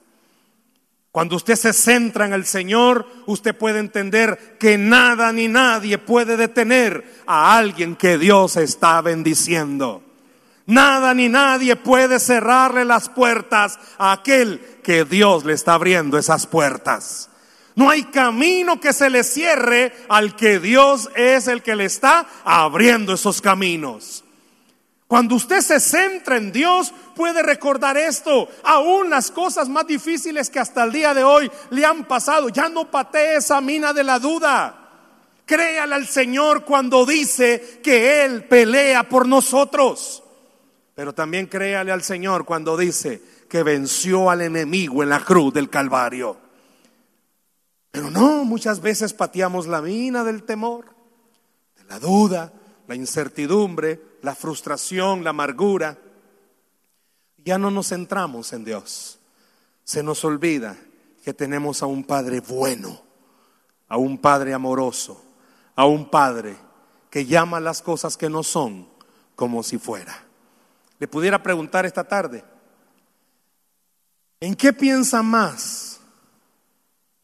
Cuando 1.16 1.36
usted 1.36 1.56
se 1.56 1.72
centra 1.72 2.26
en 2.26 2.34
el 2.34 2.44
Señor, 2.44 3.06
usted 3.24 3.56
puede 3.56 3.78
entender 3.78 4.58
que 4.60 4.76
nada 4.76 5.32
ni 5.32 5.48
nadie 5.48 5.96
puede 5.96 6.36
detener 6.36 7.22
a 7.26 7.56
alguien 7.56 7.96
que 7.96 8.18
Dios 8.18 8.58
está 8.58 9.00
bendiciendo. 9.00 10.02
Nada 10.66 11.14
ni 11.14 11.30
nadie 11.30 11.74
puede 11.74 12.20
cerrarle 12.20 12.84
las 12.84 13.08
puertas 13.08 13.78
a 13.96 14.12
aquel 14.12 14.60
que 14.82 15.06
Dios 15.06 15.46
le 15.46 15.54
está 15.54 15.72
abriendo 15.72 16.18
esas 16.18 16.46
puertas. 16.46 17.30
No 17.76 17.88
hay 17.88 18.02
camino 18.02 18.78
que 18.78 18.92
se 18.92 19.08
le 19.08 19.24
cierre 19.24 19.94
al 20.10 20.36
que 20.36 20.60
Dios 20.60 21.08
es 21.16 21.48
el 21.48 21.62
que 21.62 21.76
le 21.76 21.86
está 21.86 22.26
abriendo 22.44 23.14
esos 23.14 23.40
caminos. 23.40 24.22
Cuando 25.08 25.36
usted 25.36 25.60
se 25.60 25.78
centra 25.78 26.36
en 26.36 26.50
Dios, 26.50 26.92
puede 27.14 27.42
recordar 27.42 27.96
esto. 27.96 28.48
Aún 28.64 29.08
las 29.08 29.30
cosas 29.30 29.68
más 29.68 29.86
difíciles 29.86 30.50
que 30.50 30.58
hasta 30.58 30.82
el 30.82 30.92
día 30.92 31.14
de 31.14 31.22
hoy 31.22 31.50
le 31.70 31.84
han 31.84 32.04
pasado, 32.04 32.48
ya 32.48 32.68
no 32.68 32.90
patee 32.90 33.36
esa 33.36 33.60
mina 33.60 33.92
de 33.92 34.02
la 34.02 34.18
duda. 34.18 34.82
Créale 35.44 35.94
al 35.94 36.08
Señor 36.08 36.64
cuando 36.64 37.06
dice 37.06 37.80
que 37.82 38.24
Él 38.24 38.44
pelea 38.44 39.08
por 39.08 39.28
nosotros. 39.28 40.24
Pero 40.96 41.14
también 41.14 41.46
créale 41.46 41.92
al 41.92 42.02
Señor 42.02 42.44
cuando 42.44 42.76
dice 42.76 43.22
que 43.48 43.62
venció 43.62 44.28
al 44.28 44.40
enemigo 44.40 45.04
en 45.04 45.10
la 45.10 45.24
cruz 45.24 45.54
del 45.54 45.70
Calvario. 45.70 46.36
Pero 47.92 48.10
no, 48.10 48.44
muchas 48.44 48.80
veces 48.80 49.14
pateamos 49.14 49.68
la 49.68 49.80
mina 49.80 50.24
del 50.24 50.42
temor, 50.42 50.86
de 51.76 51.84
la 51.84 52.00
duda, 52.00 52.52
la 52.88 52.94
incertidumbre, 52.94 54.00
la 54.26 54.34
frustración, 54.34 55.22
la 55.22 55.30
amargura. 55.30 55.96
Ya 57.44 57.58
no 57.58 57.70
nos 57.70 57.90
centramos 57.90 58.52
en 58.52 58.64
Dios. 58.64 59.20
Se 59.84 60.02
nos 60.02 60.24
olvida 60.24 60.76
que 61.22 61.32
tenemos 61.32 61.80
a 61.80 61.86
un 61.86 62.02
Padre 62.02 62.40
bueno, 62.40 63.00
a 63.86 63.96
un 63.96 64.18
Padre 64.18 64.52
amoroso, 64.52 65.22
a 65.76 65.86
un 65.86 66.10
Padre 66.10 66.56
que 67.08 67.24
llama 67.24 67.60
las 67.60 67.82
cosas 67.82 68.16
que 68.16 68.28
no 68.28 68.42
son 68.42 68.88
como 69.36 69.62
si 69.62 69.78
fuera. 69.78 70.24
Le 70.98 71.06
pudiera 71.06 71.40
preguntar 71.40 71.86
esta 71.86 72.02
tarde, 72.02 72.42
¿en 74.40 74.56
qué 74.56 74.72
piensa 74.72 75.22
más? 75.22 76.00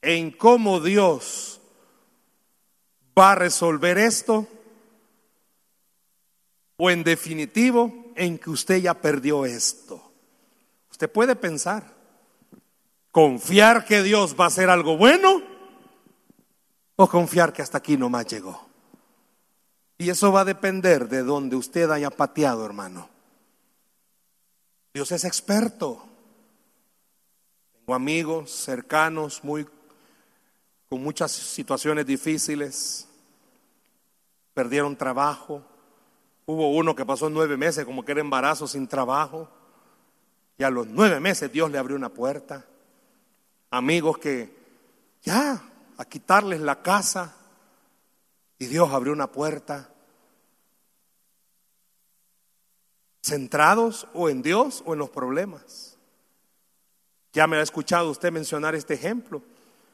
¿En 0.03 0.31
cómo 0.31 0.79
Dios 0.79 1.61
va 3.19 3.33
a 3.33 3.35
resolver 3.35 3.99
esto? 3.99 4.47
O 6.85 6.91
en 6.91 7.05
definitivo 7.05 8.11
en 8.17 8.37
que 8.37 8.51
usted 8.51 8.79
ya 8.79 8.93
perdió 8.93 9.47
esto. 9.47 10.03
Usted 10.91 11.09
puede 11.09 11.37
pensar, 11.37 11.95
confiar 13.13 13.85
que 13.85 14.03
Dios 14.03 14.35
va 14.35 14.47
a 14.47 14.49
hacer 14.49 14.69
algo 14.69 14.97
bueno 14.97 15.45
o 16.97 17.09
confiar 17.09 17.53
que 17.53 17.63
hasta 17.63 17.79
aquí 17.79 17.97
nomás 17.97 18.27
llegó. 18.27 18.67
Y 19.97 20.11
eso 20.11 20.33
va 20.33 20.41
a 20.41 20.45
depender 20.45 21.09
de 21.09 21.23
donde 21.23 21.55
usted 21.55 21.89
haya 21.89 22.11
pateado, 22.11 22.67
hermano. 22.67 23.09
Dios 24.93 25.13
es 25.13 25.23
experto. 25.23 26.05
Tengo 27.75 27.95
amigos 27.95 28.51
cercanos, 28.51 29.45
muy 29.45 29.69
con 30.89 31.01
muchas 31.01 31.31
situaciones 31.31 32.07
difíciles. 32.07 33.07
Perdieron 34.53 34.97
trabajo, 34.97 35.65
Hubo 36.47 36.71
uno 36.73 36.95
que 36.95 37.07
pasó 37.07 37.31
nueve 37.31 37.57
meses 37.57 37.85
como 37.85 38.05
que 38.05 38.13
era 38.13 38.21
embarazo 38.21 38.67
sin 38.67 38.89
trabajo. 38.89 39.49
Y 40.59 40.65
a 40.65 40.71
los 40.71 40.87
nueve 40.87 41.21
meses 41.21 41.53
Dios 41.53 41.71
le 41.71 41.79
abrió 41.79 41.97
una 41.97 42.09
puerta. 42.09 42.65
Amigos 43.71 44.19
que 44.19 44.55
ya 45.23 45.63
a 45.97 46.05
quitarles 46.05 46.61
la 46.61 46.83
casa 46.83 47.37
y 48.59 48.67
Dios 48.67 48.91
abrió 48.93 49.13
una 49.13 49.29
puerta. 49.29 49.89
Centrados 53.23 54.09
o 54.15 54.29
en 54.29 54.43
Dios 54.43 54.83
o 54.85 54.93
en 54.93 54.99
los 54.99 55.11
problemas. 55.11 55.97
Ya 57.33 57.47
me 57.47 57.57
ha 57.57 57.63
escuchado 57.63 58.11
usted 58.11 58.33
mencionar 58.33 58.75
este 58.75 58.95
ejemplo. 58.95 59.43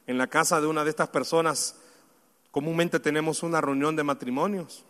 En 0.07 0.17
la 0.17 0.27
casa 0.27 0.59
de 0.59 0.67
una 0.67 0.83
de 0.83 0.89
estas 0.89 1.09
personas 1.09 1.75
comúnmente 2.51 2.99
tenemos 2.99 3.43
una 3.43 3.61
reunión 3.61 3.95
de 3.95 4.03
matrimonios. 4.03 4.83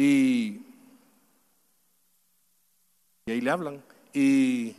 Y, 0.00 0.64
ahí 3.26 3.42
le 3.42 3.50
hablan. 3.50 3.82
Y 4.14 4.74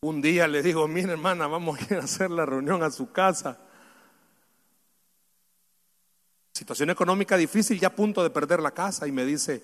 un 0.00 0.22
día 0.22 0.48
le 0.48 0.62
digo, 0.62 0.88
mira 0.88 1.12
hermana, 1.12 1.46
vamos 1.48 1.78
a 1.78 1.84
ir 1.84 2.00
a 2.00 2.04
hacer 2.04 2.30
la 2.30 2.46
reunión 2.46 2.82
a 2.82 2.90
su 2.90 3.12
casa. 3.12 3.58
Situación 6.54 6.88
económica 6.88 7.36
difícil, 7.36 7.78
ya 7.78 7.88
a 7.88 7.94
punto 7.94 8.22
de 8.22 8.30
perder 8.30 8.60
la 8.60 8.70
casa. 8.70 9.06
Y 9.06 9.12
me 9.12 9.26
dice, 9.26 9.62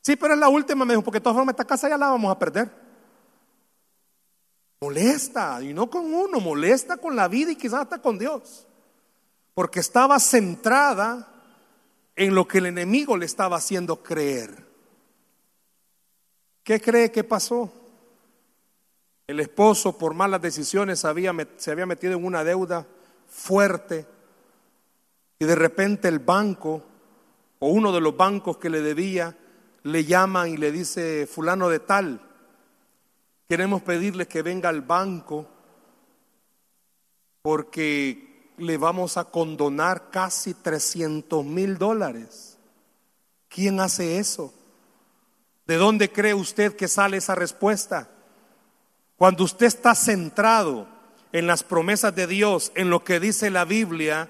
sí, 0.00 0.16
pero 0.16 0.34
es 0.34 0.40
la 0.40 0.48
última, 0.48 0.84
me 0.84 0.94
dijo, 0.94 1.04
porque 1.04 1.20
de 1.20 1.22
todas 1.22 1.36
formas 1.36 1.52
esta 1.52 1.64
casa 1.64 1.88
ya 1.88 1.96
la 1.96 2.08
vamos 2.08 2.32
a 2.32 2.38
perder. 2.40 2.68
Molesta, 4.80 5.62
y 5.62 5.72
no 5.72 5.88
con 5.88 6.12
uno, 6.12 6.40
molesta 6.40 6.96
con 6.96 7.14
la 7.14 7.28
vida 7.28 7.52
y 7.52 7.56
quizás 7.56 7.82
hasta 7.82 8.02
con 8.02 8.18
Dios. 8.18 8.66
Porque 9.54 9.78
estaba 9.78 10.18
centrada 10.18 11.39
en 12.20 12.34
lo 12.34 12.46
que 12.46 12.58
el 12.58 12.66
enemigo 12.66 13.16
le 13.16 13.24
estaba 13.24 13.56
haciendo 13.56 14.02
creer. 14.02 14.50
¿Qué 16.62 16.78
cree 16.78 17.10
que 17.10 17.24
pasó? 17.24 17.72
El 19.26 19.40
esposo 19.40 19.96
por 19.96 20.12
malas 20.12 20.42
decisiones 20.42 21.00
se 21.00 21.08
había 21.08 21.32
metido 21.32 22.12
en 22.12 22.22
una 22.22 22.44
deuda 22.44 22.86
fuerte 23.26 24.04
y 25.38 25.46
de 25.46 25.54
repente 25.54 26.08
el 26.08 26.18
banco 26.18 26.82
o 27.58 27.68
uno 27.68 27.90
de 27.90 28.02
los 28.02 28.14
bancos 28.14 28.58
que 28.58 28.68
le 28.68 28.82
debía 28.82 29.34
le 29.84 30.04
llama 30.04 30.46
y 30.46 30.58
le 30.58 30.72
dice, 30.72 31.26
fulano 31.26 31.70
de 31.70 31.78
tal, 31.78 32.20
queremos 33.48 33.80
pedirle 33.80 34.28
que 34.28 34.42
venga 34.42 34.68
al 34.68 34.82
banco 34.82 35.46
porque 37.40 38.29
le 38.60 38.76
vamos 38.76 39.16
a 39.16 39.24
condonar 39.24 40.10
casi 40.10 40.54
300 40.54 41.44
mil 41.44 41.78
dólares. 41.78 42.58
¿Quién 43.48 43.80
hace 43.80 44.18
eso? 44.18 44.52
¿De 45.66 45.76
dónde 45.76 46.10
cree 46.10 46.34
usted 46.34 46.76
que 46.76 46.86
sale 46.86 47.16
esa 47.16 47.34
respuesta? 47.34 48.08
Cuando 49.16 49.44
usted 49.44 49.66
está 49.66 49.94
centrado 49.94 50.86
en 51.32 51.46
las 51.46 51.62
promesas 51.62 52.14
de 52.14 52.26
Dios, 52.26 52.72
en 52.74 52.90
lo 52.90 53.02
que 53.02 53.18
dice 53.18 53.50
la 53.50 53.64
Biblia, 53.64 54.28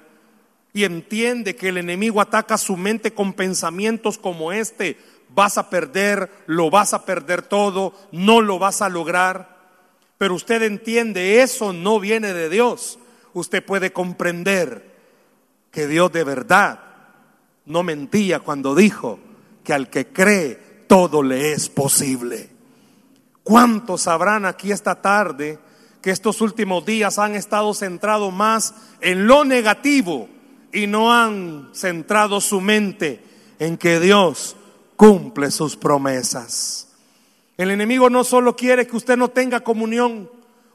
y 0.73 0.85
entiende 0.85 1.57
que 1.57 1.69
el 1.69 1.79
enemigo 1.79 2.21
ataca 2.21 2.57
su 2.57 2.77
mente 2.77 3.13
con 3.13 3.33
pensamientos 3.33 4.19
como 4.19 4.53
este, 4.53 4.97
vas 5.35 5.59
a 5.59 5.71
perder, 5.71 6.31
lo 6.47 6.71
vas 6.71 6.95
a 6.95 7.05
perder 7.05 7.43
todo, 7.43 7.95
no 8.13 8.41
lo 8.41 8.59
vas 8.59 8.81
a 8.81 8.89
lograr, 8.89 9.59
pero 10.19 10.35
usted 10.35 10.63
entiende, 10.63 11.43
eso 11.43 11.73
no 11.73 11.99
viene 11.99 12.33
de 12.33 12.49
Dios, 12.49 13.00
usted 13.35 13.65
puede 13.65 13.93
comprender 13.93 14.91
que 15.71 15.87
Dios 15.87 16.13
de 16.13 16.25
verdad 16.25 16.81
no 17.67 17.83
mentía 17.83 18.41
cuando 18.41 18.75
dijo 18.75 19.19
que 19.65 19.73
al 19.73 19.89
que 19.89 20.09
cree 20.09 20.85
todo 20.87 21.23
le 21.23 21.53
es 21.53 21.69
posible. 21.69 22.51
¿Cuántos 23.43 24.03
sabrán 24.03 24.45
aquí 24.45 24.73
esta 24.73 25.01
tarde 25.01 25.59
que 26.03 26.11
estos 26.11 26.41
últimos 26.41 26.85
días 26.85 27.19
han 27.19 27.35
estado 27.35 27.73
centrados 27.75 28.33
más 28.33 28.75
en 29.01 29.27
lo 29.27 29.45
negativo 29.45 30.29
y 30.73 30.87
no 30.87 31.13
han 31.13 31.71
centrado 31.73 32.41
su 32.41 32.61
mente 32.61 33.23
en 33.59 33.77
que 33.77 34.01
Dios 34.01 34.57
cumple 34.97 35.51
sus 35.51 35.77
promesas? 35.77 36.89
El 37.57 37.71
enemigo 37.71 38.09
no 38.09 38.25
solo 38.25 38.57
quiere 38.57 38.87
que 38.87 38.97
usted 38.97 39.17
no 39.17 39.29
tenga 39.29 39.61
comunión, 39.61 40.31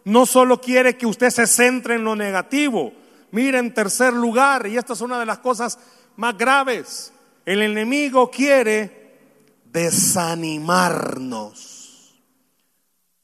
no 0.06 0.26
solo 0.26 0.62
quiere 0.62 0.98
que 0.98 1.06
usted 1.06 1.30
se 1.30 1.46
centre 1.48 1.96
en 1.96 2.06
lo 2.06 2.16
negativo. 2.16 2.94
Mire, 3.32 3.58
en 3.58 3.74
tercer 3.74 4.14
lugar, 4.14 4.68
y 4.68 4.78
esta 4.78 4.94
es 4.94 5.02
una 5.02 5.20
de 5.20 5.26
las 5.26 5.40
cosas 5.40 5.78
más 6.16 6.38
graves, 6.38 7.12
el 7.46 7.64
enemigo 7.64 8.32
quiere 8.32 9.18
desanimarnos. 9.66 12.16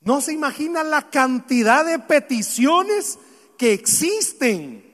No 0.00 0.20
se 0.20 0.32
imagina 0.32 0.82
la 0.82 1.08
cantidad 1.10 1.84
de 1.84 1.98
peticiones 1.98 3.18
que 3.56 3.72
existen. 3.72 4.84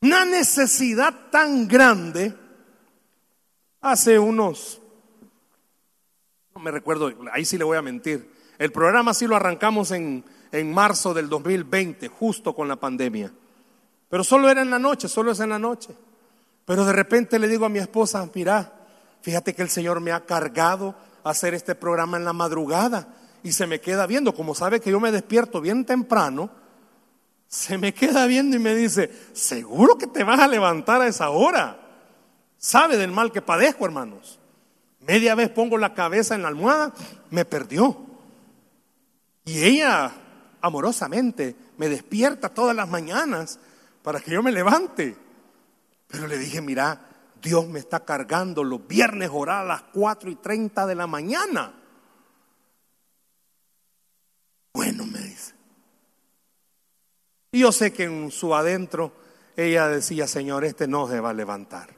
Una 0.00 0.24
necesidad 0.24 1.30
tan 1.30 1.68
grande. 1.68 2.34
Hace 3.80 4.18
unos, 4.18 4.80
no 6.54 6.60
me 6.60 6.70
recuerdo, 6.70 7.12
ahí 7.32 7.44
sí 7.44 7.58
le 7.58 7.64
voy 7.64 7.76
a 7.76 7.82
mentir. 7.82 8.30
El 8.58 8.70
programa 8.70 9.12
sí 9.12 9.26
lo 9.26 9.34
arrancamos 9.34 9.90
en, 9.90 10.24
en 10.52 10.72
marzo 10.72 11.14
del 11.14 11.28
2020, 11.28 12.06
justo 12.08 12.54
con 12.54 12.68
la 12.68 12.76
pandemia. 12.76 13.32
Pero 14.12 14.24
solo 14.24 14.50
era 14.50 14.60
en 14.60 14.68
la 14.68 14.78
noche, 14.78 15.08
solo 15.08 15.32
es 15.32 15.40
en 15.40 15.48
la 15.48 15.58
noche. 15.58 15.88
Pero 16.66 16.84
de 16.84 16.92
repente 16.92 17.38
le 17.38 17.48
digo 17.48 17.64
a 17.64 17.70
mi 17.70 17.78
esposa, 17.78 18.28
mira, 18.34 18.70
fíjate 19.22 19.54
que 19.54 19.62
el 19.62 19.70
Señor 19.70 20.00
me 20.00 20.12
ha 20.12 20.26
cargado 20.26 20.94
hacer 21.24 21.54
este 21.54 21.74
programa 21.74 22.18
en 22.18 22.26
la 22.26 22.34
madrugada 22.34 23.08
y 23.42 23.52
se 23.52 23.66
me 23.66 23.80
queda 23.80 24.06
viendo, 24.06 24.34
como 24.34 24.54
sabe 24.54 24.80
que 24.80 24.90
yo 24.90 25.00
me 25.00 25.12
despierto 25.12 25.62
bien 25.62 25.86
temprano, 25.86 26.50
se 27.48 27.78
me 27.78 27.94
queda 27.94 28.26
viendo 28.26 28.54
y 28.54 28.58
me 28.58 28.74
dice, 28.74 29.10
seguro 29.32 29.96
que 29.96 30.08
te 30.08 30.24
vas 30.24 30.40
a 30.40 30.46
levantar 30.46 31.00
a 31.00 31.06
esa 31.06 31.30
hora. 31.30 31.78
Sabe 32.58 32.98
del 32.98 33.12
mal 33.12 33.32
que 33.32 33.40
padezco, 33.40 33.86
hermanos. 33.86 34.38
Media 35.00 35.34
vez 35.34 35.48
pongo 35.48 35.78
la 35.78 35.94
cabeza 35.94 36.34
en 36.34 36.42
la 36.42 36.48
almohada, 36.48 36.92
me 37.30 37.46
perdió. 37.46 37.96
Y 39.46 39.62
ella 39.62 40.12
amorosamente 40.60 41.56
me 41.78 41.88
despierta 41.88 42.50
todas 42.50 42.76
las 42.76 42.90
mañanas 42.90 43.58
para 44.02 44.20
que 44.20 44.32
yo 44.32 44.42
me 44.42 44.52
levante. 44.52 45.16
Pero 46.08 46.26
le 46.26 46.38
dije, 46.38 46.60
mira, 46.60 47.08
Dios 47.40 47.66
me 47.66 47.78
está 47.78 48.04
cargando 48.04 48.62
los 48.62 48.86
viernes 48.86 49.30
orar 49.32 49.64
a 49.64 49.68
las 49.68 49.82
4 49.92 50.30
y 50.30 50.36
30 50.36 50.86
de 50.86 50.94
la 50.94 51.06
mañana. 51.06 51.74
Bueno, 54.72 55.06
me 55.06 55.18
dice. 55.18 55.54
Y 57.52 57.60
yo 57.60 57.72
sé 57.72 57.92
que 57.92 58.04
en 58.04 58.30
su 58.30 58.54
adentro 58.54 59.12
ella 59.56 59.88
decía, 59.88 60.26
Señor, 60.26 60.64
este 60.64 60.86
no 60.86 61.08
se 61.08 61.20
va 61.20 61.30
a 61.30 61.34
levantar. 61.34 61.90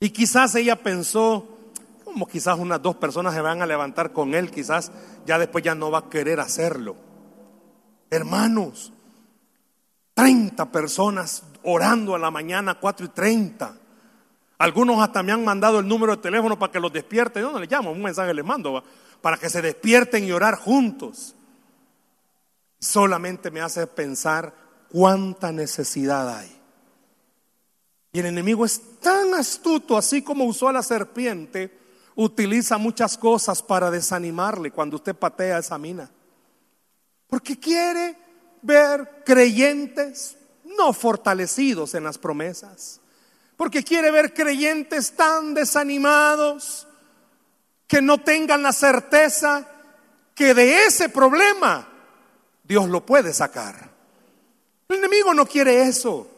Y 0.00 0.10
quizás 0.10 0.54
ella 0.54 0.76
pensó, 0.82 1.58
como 2.04 2.26
quizás 2.26 2.58
unas 2.58 2.82
dos 2.82 2.96
personas 2.96 3.34
se 3.34 3.40
van 3.40 3.62
a 3.62 3.66
levantar 3.66 4.12
con 4.12 4.34
él, 4.34 4.50
quizás 4.50 4.92
ya 5.26 5.38
después 5.38 5.64
ya 5.64 5.74
no 5.74 5.90
va 5.90 5.98
a 5.98 6.08
querer 6.08 6.40
hacerlo. 6.40 6.96
Hermanos, 8.10 8.92
30 10.18 10.72
personas 10.72 11.44
orando 11.62 12.16
a 12.16 12.18
la 12.18 12.32
mañana, 12.32 12.74
4 12.74 13.06
y 13.06 13.08
30. 13.10 13.72
Algunos 14.58 15.00
hasta 15.00 15.22
me 15.22 15.30
han 15.30 15.44
mandado 15.44 15.78
el 15.78 15.86
número 15.86 16.16
de 16.16 16.22
teléfono 16.22 16.58
para 16.58 16.72
que 16.72 16.80
los 16.80 16.92
despierten. 16.92 17.44
Yo 17.44 17.52
no 17.52 17.60
les 17.60 17.70
llamo, 17.70 17.92
un 17.92 18.02
mensaje 18.02 18.34
les 18.34 18.44
mando 18.44 18.82
para 19.22 19.36
que 19.36 19.48
se 19.48 19.62
despierten 19.62 20.24
y 20.24 20.32
orar 20.32 20.56
juntos. 20.56 21.36
Solamente 22.80 23.52
me 23.52 23.60
hace 23.60 23.86
pensar 23.86 24.52
cuánta 24.90 25.52
necesidad 25.52 26.36
hay. 26.36 26.50
Y 28.12 28.18
el 28.18 28.26
enemigo 28.26 28.64
es 28.64 28.98
tan 28.98 29.34
astuto, 29.34 29.96
así 29.96 30.22
como 30.22 30.46
usó 30.46 30.66
a 30.66 30.72
la 30.72 30.82
serpiente, 30.82 31.78
utiliza 32.16 32.76
muchas 32.76 33.16
cosas 33.16 33.62
para 33.62 33.88
desanimarle 33.88 34.72
cuando 34.72 34.96
usted 34.96 35.14
patea 35.14 35.58
esa 35.58 35.78
mina. 35.78 36.10
Porque 37.28 37.56
quiere 37.56 38.27
ver 38.62 39.22
creyentes 39.24 40.36
no 40.64 40.92
fortalecidos 40.92 41.94
en 41.94 42.04
las 42.04 42.18
promesas. 42.18 43.00
Porque 43.56 43.82
quiere 43.82 44.10
ver 44.10 44.32
creyentes 44.32 45.16
tan 45.16 45.54
desanimados, 45.54 46.86
que 47.88 48.02
no 48.02 48.18
tengan 48.18 48.62
la 48.62 48.72
certeza 48.72 49.66
que 50.34 50.54
de 50.54 50.84
ese 50.84 51.08
problema 51.08 51.88
Dios 52.62 52.88
lo 52.88 53.04
puede 53.04 53.32
sacar. 53.32 53.90
El 54.88 54.98
enemigo 54.98 55.34
no 55.34 55.46
quiere 55.46 55.82
eso. 55.82 56.30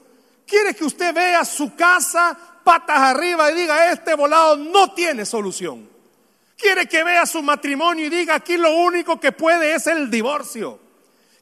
Quiere 0.47 0.75
que 0.75 0.85
usted 0.85 1.13
vea 1.13 1.45
su 1.45 1.75
casa 1.75 2.39
patas 2.65 2.99
arriba 2.99 3.51
y 3.51 3.55
diga, 3.55 3.93
este 3.93 4.15
volado 4.15 4.57
no 4.57 4.93
tiene 4.95 5.27
solución. 5.27 5.89
Quiere 6.57 6.87
que 6.87 7.03
vea 7.03 7.27
su 7.27 7.43
matrimonio 7.43 8.07
y 8.07 8.11
diga, 8.11 8.37
aquí 8.37 8.57
lo 8.57 8.73
único 8.73 9.19
que 9.19 9.33
puede 9.33 9.75
es 9.75 9.87
el 9.87 10.11
divorcio. 10.11 10.79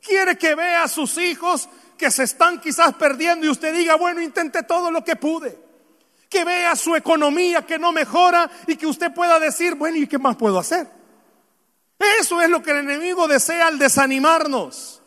Quiere 0.08 0.38
que 0.38 0.54
vea 0.54 0.84
a 0.84 0.88
sus 0.88 1.18
hijos 1.18 1.68
que 1.96 2.10
se 2.10 2.24
están 2.24 2.60
quizás 2.60 2.94
perdiendo 2.94 3.46
y 3.46 3.50
usted 3.50 3.74
diga, 3.74 3.96
bueno, 3.96 4.22
intenté 4.22 4.62
todo 4.62 4.90
lo 4.90 5.04
que 5.04 5.16
pude 5.16 5.68
que 6.28 6.44
vea 6.44 6.76
su 6.76 6.94
economía 6.94 7.64
que 7.64 7.78
no 7.78 7.92
mejora 7.92 8.50
y 8.66 8.76
que 8.76 8.86
usted 8.86 9.12
pueda 9.12 9.40
decir, 9.40 9.74
bueno, 9.74 9.96
¿y 9.96 10.06
qué 10.06 10.18
más 10.18 10.36
puedo 10.36 10.58
hacer? 10.58 10.86
Eso 12.20 12.40
es 12.40 12.48
lo 12.48 12.62
que 12.62 12.70
el 12.70 12.78
enemigo 12.78 13.26
desea 13.26 13.66
al 13.66 13.78
desanimarnos. 13.78 15.02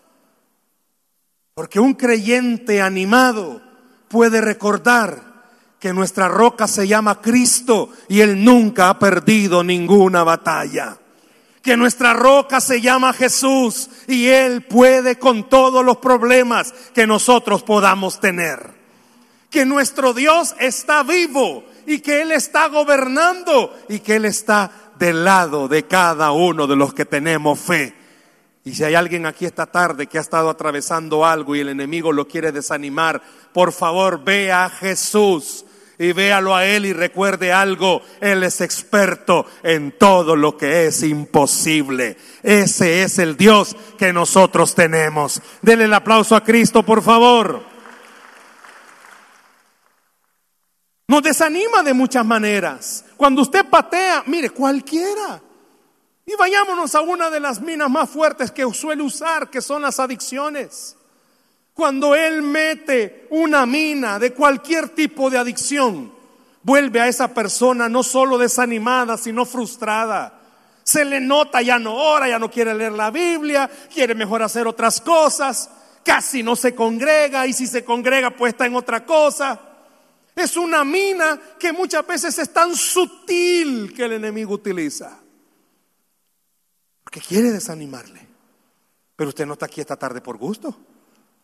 Porque 1.54 1.80
un 1.80 1.94
creyente 1.94 2.82
animado 2.82 3.62
puede 4.08 4.42
recordar 4.42 5.32
que 5.80 5.94
nuestra 5.94 6.28
roca 6.28 6.68
se 6.68 6.88
llama 6.88 7.22
Cristo 7.22 7.90
y 8.08 8.22
Él 8.22 8.44
nunca 8.44 8.90
ha 8.90 9.00
perdido 9.00 9.64
ninguna 9.64 10.24
batalla. 10.24 10.98
Que 11.62 11.78
nuestra 11.78 12.14
roca 12.14 12.60
se 12.60 12.82
llama 12.82 13.14
Jesús 13.14 13.90
y 14.08 14.28
Él 14.28 14.64
puede 14.64 15.20
con 15.20 15.48
todos 15.48 15.86
los 15.86 15.98
problemas 15.98 16.74
que 16.94 17.06
nosotros 17.06 17.64
podamos 17.64 18.20
tener 18.20 18.82
que 19.52 19.66
nuestro 19.66 20.14
Dios 20.14 20.56
está 20.60 21.04
vivo 21.04 21.66
y 21.86 22.00
que 22.00 22.22
Él 22.22 22.32
está 22.32 22.68
gobernando 22.68 23.78
y 23.90 24.00
que 24.00 24.16
Él 24.16 24.26
está 24.26 24.72
del 24.98 25.26
lado 25.26 25.68
de 25.68 25.84
cada 25.84 26.32
uno 26.32 26.66
de 26.66 26.78
los 26.78 26.94
que 26.94 27.06
tenemos 27.06 27.60
fe. 27.60 27.94
Y 28.64 28.74
si 28.74 28.84
hay 28.86 28.96
alguien 28.96 29.26
aquí 29.26 29.46
esta 29.46 29.66
tarde 29.66 30.08
que 30.08 30.18
ha 30.18 30.22
estado 30.22 30.50
atravesando 30.50 31.26
algo 31.26 31.56
y 31.56 31.60
el 31.60 31.70
enemigo 31.70 32.14
lo 32.14 32.28
quiere 32.28 32.52
desanimar, 32.54 33.22
por 33.52 33.74
favor 33.74 34.24
vea 34.24 34.66
a 34.66 34.70
Jesús 34.70 35.66
y 36.02 36.14
véalo 36.14 36.56
a 36.56 36.66
Él 36.66 36.88
y 36.88 36.94
recuerde 36.94 37.54
algo, 37.54 38.02
Él 38.20 38.42
es 38.42 38.60
experto 38.62 39.46
en 39.62 40.00
todo 40.00 40.36
lo 40.36 40.58
que 40.58 40.88
es 40.88 41.04
imposible. 41.04 42.18
Ese 42.42 43.04
es 43.04 43.20
el 43.20 43.38
Dios 43.38 43.76
que 44.00 44.12
nosotros 44.12 44.74
tenemos. 44.74 45.40
Denle 45.62 45.86
el 45.86 45.94
aplauso 45.94 46.36
a 46.36 46.44
Cristo, 46.44 46.82
por 46.82 47.04
favor. 47.04 47.64
Nos 51.08 51.22
desanima 51.22 51.84
de 51.84 51.94
muchas 51.94 52.26
maneras. 52.26 53.06
Cuando 53.16 53.44
usted 53.44 53.70
patea, 53.70 54.24
mire, 54.26 54.50
cualquiera. 54.50 55.40
Y 56.26 56.36
vayámonos 56.36 56.96
a 56.96 57.02
una 57.02 57.30
de 57.30 57.40
las 57.40 57.62
minas 57.62 57.92
más 57.92 58.10
fuertes 58.10 58.50
que 58.52 58.66
suele 58.74 59.04
usar, 59.04 59.52
que 59.52 59.62
son 59.62 59.84
las 59.84 60.00
adicciones. 60.00 60.98
Cuando 61.82 62.14
él 62.14 62.44
mete 62.44 63.26
una 63.32 63.66
mina 63.66 64.20
de 64.20 64.34
cualquier 64.34 64.90
tipo 64.90 65.32
de 65.32 65.40
adicción, 65.40 66.14
vuelve 66.62 67.02
a 67.02 67.08
esa 67.08 67.34
persona 67.34 67.90
no 67.90 68.04
solo 68.04 68.38
desanimada, 68.38 69.18
sino 69.18 69.48
frustrada. 69.48 70.42
Se 70.84 71.04
le 71.04 71.20
nota, 71.20 71.60
ya 71.64 71.80
no 71.80 71.96
ora, 71.96 72.30
ya 72.30 72.38
no 72.38 72.52
quiere 72.52 72.76
leer 72.76 72.92
la 72.92 73.10
Biblia, 73.10 73.68
quiere 73.92 74.14
mejor 74.14 74.44
hacer 74.44 74.68
otras 74.68 75.02
cosas, 75.02 75.72
casi 76.06 76.44
no 76.44 76.56
se 76.56 76.76
congrega 76.76 77.48
y 77.48 77.54
si 77.54 77.66
se 77.66 77.84
congrega 77.84 78.30
pues 78.30 78.54
está 78.54 78.68
en 78.68 78.76
otra 78.76 79.04
cosa. 79.04 79.60
Es 80.36 80.58
una 80.58 80.84
mina 80.84 81.42
que 81.58 81.74
muchas 81.74 82.06
veces 82.06 82.38
es 82.38 82.54
tan 82.54 82.76
sutil 82.76 83.92
que 83.96 84.06
el 84.06 84.12
enemigo 84.12 84.54
utiliza. 84.54 85.18
Porque 87.04 87.22
quiere 87.22 87.50
desanimarle. 87.50 88.28
Pero 89.16 89.30
usted 89.30 89.48
no 89.48 89.54
está 89.54 89.66
aquí 89.66 89.82
esta 89.82 89.98
tarde 89.98 90.22
por 90.22 90.38
gusto. 90.38 90.78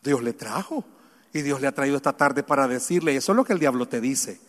Dios 0.04 0.24
le 0.24 0.34
trajo. 0.34 0.86
Y 1.34 1.42
Dios 1.42 1.62
le 1.62 1.68
ha 1.68 1.72
traído 1.72 1.98
esta 1.98 2.14
tarde 2.14 2.42
para 2.42 2.68
decirle, 2.68 3.16
eso 3.16 3.32
es 3.32 3.36
lo 3.36 3.44
que 3.44 3.54
el 3.54 3.60
diablo 3.60 3.88
te 3.88 4.02
dice. 4.02 4.40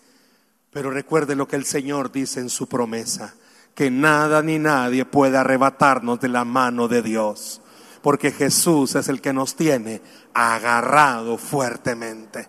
Pero 0.71 0.91
recuerde 0.91 1.35
lo 1.35 1.49
que 1.49 1.57
el 1.57 1.65
Señor 1.65 2.13
dice 2.13 2.41
en 2.41 2.49
su 2.49 2.69
promesa, 2.69 3.35
que 3.75 3.91
nada 3.91 4.43
ni 4.43 4.59
nadie 4.59 5.05
puede 5.05 5.37
arrebatarnos 5.37 6.21
de 6.21 6.29
la 6.29 6.45
mano 6.45 6.89
de 6.89 7.03
Dios, 7.03 7.61
porque 8.03 8.31
Jesús 8.31 8.95
es 8.95 9.09
el 9.09 9.21
que 9.21 9.33
nos 9.33 9.55
tiene 9.55 10.03
agarrado 10.35 11.37
fuertemente. 11.39 12.49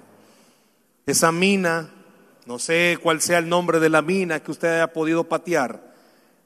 Esa 1.05 1.31
mina, 1.31 1.89
no 2.45 2.59
sé 2.59 2.97
cuál 3.01 3.21
sea 3.21 3.39
el 3.39 3.49
nombre 3.49 3.79
de 3.79 3.89
la 3.89 4.01
mina 4.01 4.41
que 4.41 4.51
usted 4.51 4.75
haya 4.75 4.93
podido 4.93 5.27
patear, 5.27 5.93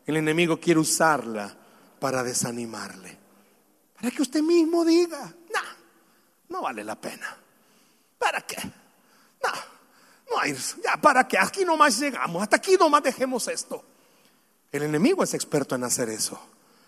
el 0.05 0.17
enemigo 0.17 0.59
quiere 0.59 0.79
usarla 0.79 1.55
para 1.99 2.23
desanimarle. 2.23 3.17
Para 3.95 4.11
que 4.11 4.21
usted 4.21 4.41
mismo 4.41 4.83
diga, 4.83 5.33
no, 5.53 5.82
no 6.53 6.61
vale 6.61 6.83
la 6.83 6.95
pena. 6.95 7.35
¿Para 8.19 8.41
qué? 8.41 8.57
No, 8.63 9.51
no 10.29 10.39
hay, 10.39 10.55
ya, 10.83 11.01
¿para 11.01 11.27
qué? 11.27 11.37
Aquí 11.39 11.65
nomás 11.65 11.99
llegamos, 11.99 12.43
hasta 12.43 12.57
aquí 12.57 12.77
nomás 12.79 13.01
dejemos 13.01 13.47
esto. 13.47 13.83
El 14.71 14.83
enemigo 14.83 15.23
es 15.23 15.33
experto 15.33 15.73
en 15.73 15.83
hacer 15.83 16.09
eso. 16.09 16.39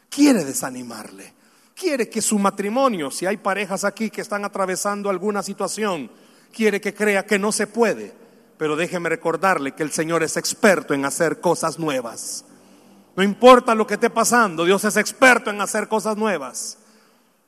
Quiere 0.08 0.46
desanimarle. 0.46 1.34
quiere 1.76 2.08
que 2.08 2.22
su 2.22 2.40
matrimonio, 2.40 3.12
si 3.12 3.26
hay 3.26 3.38
parejas 3.38 3.84
aquí 3.84 4.10
que 4.10 4.22
están 4.22 4.46
atravesando 4.46 5.10
alguna 5.10 5.44
situación, 5.44 6.10
quiere 6.54 6.80
que 6.80 6.94
crea 6.94 7.26
que 7.26 7.40
no 7.40 7.52
se 7.52 7.68
puede. 7.68 8.14
Pero 8.58 8.76
déjeme 8.76 9.10
recordarle 9.10 9.74
que 9.74 9.84
el 9.84 9.92
Señor 9.92 10.24
es 10.24 10.38
experto 10.38 10.94
en 10.94 11.04
hacer 11.04 11.42
cosas 11.42 11.78
nuevas. 11.80 12.46
No 13.18 13.24
importa 13.24 13.76
lo 13.76 13.88
que 13.88 13.96
esté 13.96 14.10
pasando, 14.10 14.64
Dios 14.64 14.86
es 14.86 14.96
experto 14.96 15.50
en 15.50 15.60
hacer 15.60 15.88
cosas 15.88 16.16
nuevas. 16.16 16.78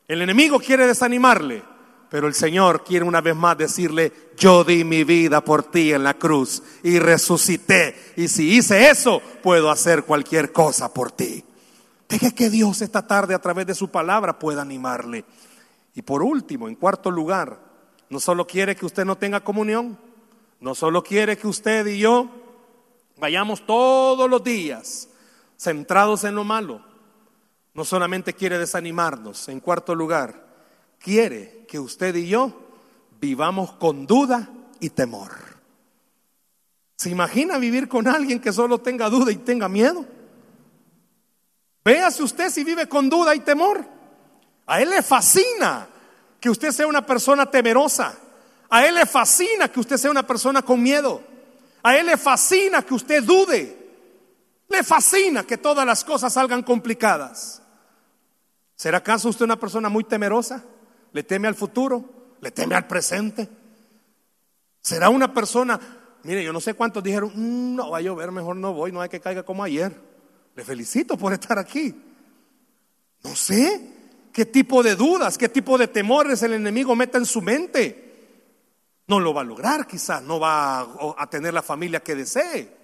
El 0.07 0.22
enemigo 0.22 0.59
quiere 0.59 0.88
desanimarle, 0.88 1.63
pero 2.10 2.28
el 2.28 2.34
Señor 2.34 2.84
quiere 2.84 3.05
una 3.05 3.22
vez 3.22 3.36
más 3.36 3.58
decirle, 3.58 4.14
yo 4.38 4.64
di 4.64 4.84
mi 4.84 5.03
vida 5.03 5.43
por 5.43 5.64
ti 5.64 5.91
en 5.91 6.03
la 6.03 6.14
cruz 6.14 6.64
y 6.84 6.99
resucité. 6.99 8.14
Y 8.16 8.28
si 8.30 8.55
hice 8.58 8.89
eso, 8.89 9.22
puedo 9.43 9.70
hacer 9.70 10.03
cualquier 10.03 10.51
cosa 10.53 10.93
por 10.93 11.12
ti. 11.12 11.43
Deje 12.08 12.34
que 12.34 12.49
Dios 12.49 12.82
esta 12.82 13.05
tarde 13.05 13.36
a 13.36 13.39
través 13.39 13.68
de 13.68 13.76
su 13.76 13.89
palabra 13.89 14.39
pueda 14.39 14.62
animarle. 14.62 15.26
Y 15.95 16.01
por 16.01 16.24
último, 16.24 16.70
en 16.70 16.76
cuarto 16.76 17.12
lugar, 17.12 17.60
no 18.10 18.20
solo 18.20 18.47
quiere 18.47 18.76
que 18.76 18.86
usted 18.86 19.03
no 19.03 19.18
tenga 19.18 19.41
comunión, 19.41 19.97
no 20.62 20.76
solo 20.76 21.03
quiere 21.03 21.38
que 21.38 21.47
usted 21.47 21.86
y 21.88 21.99
yo 21.99 22.30
vayamos 23.18 23.66
todos 23.66 24.30
los 24.30 24.43
días 24.43 25.10
centrados 25.58 26.24
en 26.24 26.36
lo 26.36 26.43
malo, 26.43 26.82
no 27.74 27.84
solamente 27.84 28.34
quiere 28.34 28.58
desanimarnos, 28.58 29.49
en 29.49 29.60
cuarto 29.60 29.93
lugar, 29.93 30.47
quiere 31.00 31.66
que 31.68 31.80
usted 31.80 32.16
y 32.16 32.28
yo 32.28 32.54
vivamos 33.20 33.74
con 33.74 34.06
duda 34.06 34.50
y 34.80 34.89
temor. 34.89 35.32
¿Se 36.95 37.10
imagina 37.10 37.58
vivir 37.58 37.88
con 37.88 38.08
alguien 38.08 38.39
que 38.39 38.52
solo 38.52 38.80
tenga 38.80 39.10
duda 39.10 39.32
y 39.32 39.38
tenga 39.38 39.70
miedo? 39.70 40.06
Véase 41.86 42.24
usted 42.24 42.50
si 42.50 42.64
vive 42.64 42.89
con 42.89 43.10
duda 43.10 43.36
y 43.36 43.39
temor. 43.39 43.86
A 44.66 44.82
él 44.82 44.89
le 44.89 45.02
fascina 45.02 45.88
que 46.39 46.50
usted 46.50 46.72
sea 46.72 46.88
una 46.88 47.06
persona 47.06 47.50
temerosa. 47.50 48.18
A 48.70 48.86
él 48.86 48.95
le 48.95 49.06
fascina 49.06 49.72
que 49.72 49.80
usted 49.80 49.98
sea 49.98 50.12
una 50.12 50.26
persona 50.26 50.62
con 50.62 50.82
miedo. 50.82 51.22
A 51.84 51.95
él 51.95 52.08
le 52.08 52.18
fascina 52.18 52.82
que 52.82 52.93
usted 52.93 53.24
dude. 53.24 53.78
Le 54.68 54.84
fascina 54.84 55.43
que 55.43 55.58
todas 55.58 55.86
las 55.86 56.04
cosas 56.04 56.34
salgan 56.34 56.64
complicadas. 56.64 57.62
¿Será 58.76 58.98
acaso 58.98 59.30
usted 59.30 59.45
una 59.45 59.60
persona 59.60 59.88
muy 59.88 60.04
temerosa? 60.04 60.64
¿Le 61.18 61.24
teme 61.24 61.47
al 61.47 61.55
futuro? 61.55 62.38
¿Le 62.41 62.51
teme 62.51 62.76
al 62.76 62.86
presente? 62.86 63.49
¿Será 64.80 65.09
una 65.09 65.34
persona, 65.34 65.80
mire, 66.22 66.43
yo 66.43 66.53
no 66.53 66.61
sé 66.61 66.76
cuántos 66.76 67.03
dijeron, 67.03 67.32
mm, 67.34 67.76
no 67.76 67.89
va 67.89 67.97
a 67.97 68.01
llover, 68.01 68.32
mejor 68.32 68.55
no 68.55 68.72
voy, 68.72 68.91
no 68.91 69.01
hay 69.01 69.09
que 69.09 69.20
caiga 69.20 69.41
como 69.41 69.63
ayer? 69.63 69.99
Le 70.53 70.63
felicito 70.63 71.18
por 71.18 71.34
estar 71.34 71.57
aquí. 71.57 71.91
No 73.24 73.36
sé 73.36 73.82
qué 74.32 74.45
tipo 74.45 74.84
de 74.84 74.95
dudas, 74.95 75.39
qué 75.39 75.49
tipo 75.49 75.80
de 75.80 75.88
temores 75.88 76.43
el 76.43 76.53
enemigo 76.53 76.95
meta 76.95 77.18
en 77.18 77.26
su 77.26 77.41
mente. 77.41 78.43
No 79.07 79.20
lo 79.20 79.34
va 79.34 79.41
a 79.41 79.45
lograr 79.45 79.88
quizás, 79.88 80.22
no 80.22 80.39
va 80.39 80.82
a 81.18 81.28
tener 81.32 81.51
la 81.51 81.63
familia 81.63 82.01
que 82.01 82.13
desee. 82.13 82.78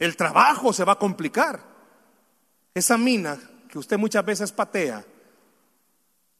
El 0.00 0.16
trabajo 0.16 0.72
se 0.72 0.82
va 0.82 0.94
a 0.94 0.98
complicar. 0.98 1.60
Esa 2.74 2.98
mina 2.98 3.38
que 3.68 3.78
usted 3.78 3.98
muchas 3.98 4.24
veces 4.24 4.50
patea 4.50 5.04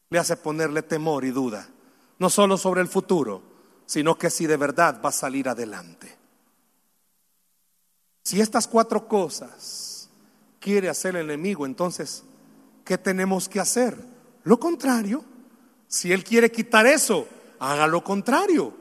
le 0.09 0.19
hace 0.19 0.37
ponerle 0.37 0.81
temor 0.81 1.25
y 1.25 1.31
duda, 1.31 1.67
no 2.17 2.29
solo 2.29 2.57
sobre 2.57 2.81
el 2.81 2.87
futuro, 2.87 3.41
sino 3.85 4.17
que 4.17 4.29
si 4.29 4.47
de 4.47 4.57
verdad 4.57 5.01
va 5.03 5.09
a 5.09 5.13
salir 5.13 5.49
adelante. 5.49 6.17
Si 8.23 8.41
estas 8.41 8.67
cuatro 8.67 9.07
cosas 9.07 10.09
quiere 10.59 10.89
hacer 10.89 11.15
el 11.15 11.29
enemigo, 11.29 11.65
entonces, 11.65 12.23
¿qué 12.85 12.97
tenemos 12.97 13.49
que 13.49 13.59
hacer? 13.59 13.97
Lo 14.43 14.59
contrario. 14.59 15.23
Si 15.87 16.11
él 16.11 16.23
quiere 16.23 16.51
quitar 16.51 16.85
eso, 16.85 17.27
haga 17.59 17.87
lo 17.87 18.03
contrario. 18.03 18.73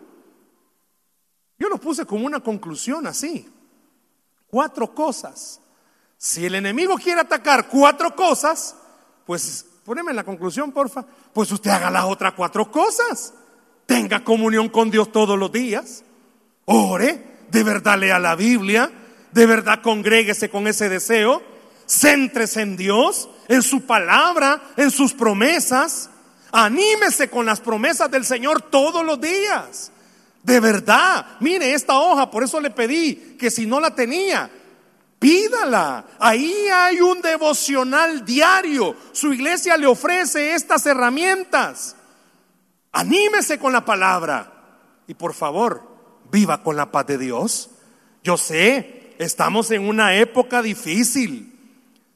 Yo 1.59 1.69
lo 1.69 1.79
puse 1.79 2.05
como 2.05 2.27
una 2.27 2.41
conclusión 2.41 3.07
así. 3.07 3.49
Cuatro 4.47 4.95
cosas. 4.95 5.61
Si 6.17 6.45
el 6.45 6.55
enemigo 6.55 6.97
quiere 6.97 7.21
atacar 7.21 7.69
cuatro 7.69 8.15
cosas, 8.15 8.77
pues 9.25 9.65
poneme 9.89 10.13
la 10.13 10.23
conclusión, 10.23 10.71
porfa. 10.71 11.03
Pues 11.33 11.51
usted 11.51 11.71
haga 11.71 11.91
las 11.91 12.05
otras 12.05 12.35
cuatro 12.35 12.71
cosas. 12.71 13.33
Tenga 13.87 14.23
comunión 14.23 14.69
con 14.69 14.91
Dios 14.91 15.11
todos 15.11 15.39
los 15.39 15.51
días. 15.51 16.05
Ore, 16.67 17.47
de 17.51 17.63
verdad 17.63 17.99
lea 17.99 18.19
la 18.19 18.35
Biblia, 18.35 18.91
de 19.33 19.47
verdad 19.47 19.81
congréguese 19.83 20.51
con 20.51 20.67
ese 20.67 20.91
deseo 20.91 21.43
Céntrese 21.89 22.61
en 22.61 22.77
Dios, 22.77 23.31
en 23.49 23.63
su 23.63 23.87
palabra, 23.87 24.61
en 24.77 24.91
sus 24.91 25.15
promesas. 25.15 26.11
Anímese 26.53 27.31
con 27.31 27.47
las 27.47 27.61
promesas 27.61 28.11
del 28.11 28.27
Señor 28.27 28.61
todos 28.61 29.03
los 29.07 29.19
días. 29.19 29.91
De 30.43 30.61
verdad, 30.61 31.25
mire 31.41 31.73
esta 31.73 31.99
hoja, 31.99 32.31
por 32.31 32.45
eso 32.45 32.61
le 32.61 32.69
pedí 32.69 33.37
que 33.39 33.51
si 33.51 33.65
no 33.65 33.81
la 33.81 33.95
tenía, 33.95 34.51
pídala. 35.19 36.07
Ahí 36.19 36.55
hay 36.73 37.01
un 37.01 37.21
devocional 37.21 38.25
diario. 38.25 38.97
Su 39.13 39.33
iglesia 39.33 39.77
le 39.77 39.87
ofrece 39.87 40.55
estas 40.55 40.87
herramientas. 40.87 41.97
Anímese 42.93 43.59
con 43.59 43.73
la 43.73 43.85
palabra. 43.85 44.53
Y 45.07 45.15
por 45.15 45.35
favor, 45.35 45.83
viva 46.31 46.63
con 46.63 46.77
la 46.77 46.91
paz 46.91 47.07
de 47.07 47.19
Dios. 47.19 47.71
Yo 48.23 48.37
sé, 48.37 49.15
estamos 49.19 49.71
en 49.71 49.89
una 49.89 50.17
época 50.17 50.63
difícil. 50.63 51.55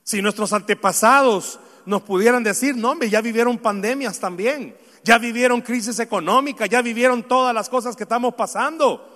Si 0.04 0.20
nuestros 0.20 0.52
antepasados 0.52 1.60
nos 1.86 2.02
pudieran 2.02 2.42
decir, 2.42 2.76
no, 2.76 2.90
hombre, 2.90 3.10
ya 3.10 3.20
vivieron 3.20 3.58
pandemias 3.58 4.20
también, 4.20 4.76
ya 5.04 5.18
vivieron 5.18 5.62
crisis 5.62 5.98
económica, 5.98 6.66
ya 6.66 6.82
vivieron 6.82 7.22
todas 7.22 7.54
las 7.54 7.68
cosas 7.68 7.96
que 7.96 8.04
estamos 8.04 8.34
pasando 8.34 9.08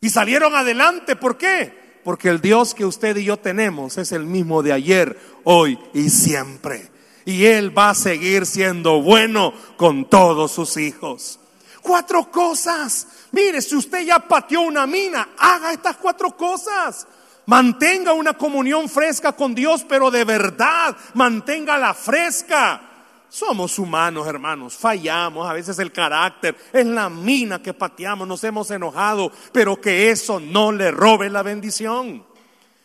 y 0.00 0.10
salieron 0.10 0.54
adelante. 0.54 1.16
¿Por 1.16 1.36
qué? 1.36 1.83
Porque 2.04 2.28
el 2.28 2.40
Dios 2.40 2.74
que 2.74 2.84
usted 2.84 3.16
y 3.16 3.24
yo 3.24 3.38
tenemos 3.38 3.96
es 3.96 4.12
el 4.12 4.26
mismo 4.26 4.62
de 4.62 4.72
ayer, 4.72 5.18
hoy 5.42 5.78
y 5.94 6.10
siempre. 6.10 6.90
Y 7.24 7.46
Él 7.46 7.76
va 7.76 7.90
a 7.90 7.94
seguir 7.94 8.44
siendo 8.44 9.00
bueno 9.00 9.54
con 9.76 10.08
todos 10.08 10.52
sus 10.52 10.76
hijos. 10.76 11.40
Cuatro 11.80 12.30
cosas. 12.30 13.06
Mire, 13.32 13.62
si 13.62 13.74
usted 13.74 14.04
ya 14.04 14.18
pateó 14.20 14.60
una 14.60 14.86
mina, 14.86 15.30
haga 15.38 15.72
estas 15.72 15.96
cuatro 15.96 16.36
cosas. 16.36 17.06
Mantenga 17.46 18.12
una 18.12 18.34
comunión 18.34 18.88
fresca 18.88 19.32
con 19.32 19.54
Dios, 19.54 19.84
pero 19.88 20.10
de 20.10 20.24
verdad, 20.24 20.96
manténgala 21.14 21.94
fresca. 21.94 22.93
Somos 23.34 23.80
humanos, 23.80 24.28
hermanos, 24.28 24.76
fallamos, 24.76 25.50
a 25.50 25.52
veces 25.52 25.76
el 25.80 25.90
carácter 25.90 26.56
es 26.72 26.86
la 26.86 27.10
mina 27.10 27.60
que 27.60 27.74
pateamos, 27.74 28.28
nos 28.28 28.44
hemos 28.44 28.70
enojado, 28.70 29.32
pero 29.52 29.80
que 29.80 30.12
eso 30.12 30.38
no 30.38 30.70
le 30.70 30.92
robe 30.92 31.28
la 31.28 31.42
bendición. 31.42 32.24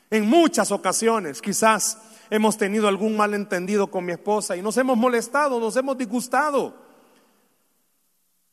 En 0.10 0.28
muchas 0.28 0.72
ocasiones, 0.72 1.40
quizás 1.40 2.00
hemos 2.32 2.58
tenido 2.58 2.88
algún 2.88 3.16
malentendido 3.16 3.92
con 3.92 4.06
mi 4.06 4.14
esposa 4.14 4.58
y 4.58 4.64
nos 4.64 4.76
hemos 4.78 4.98
molestado, 4.98 5.60
nos 5.60 5.76
hemos 5.76 5.96
disgustado. 6.00 6.76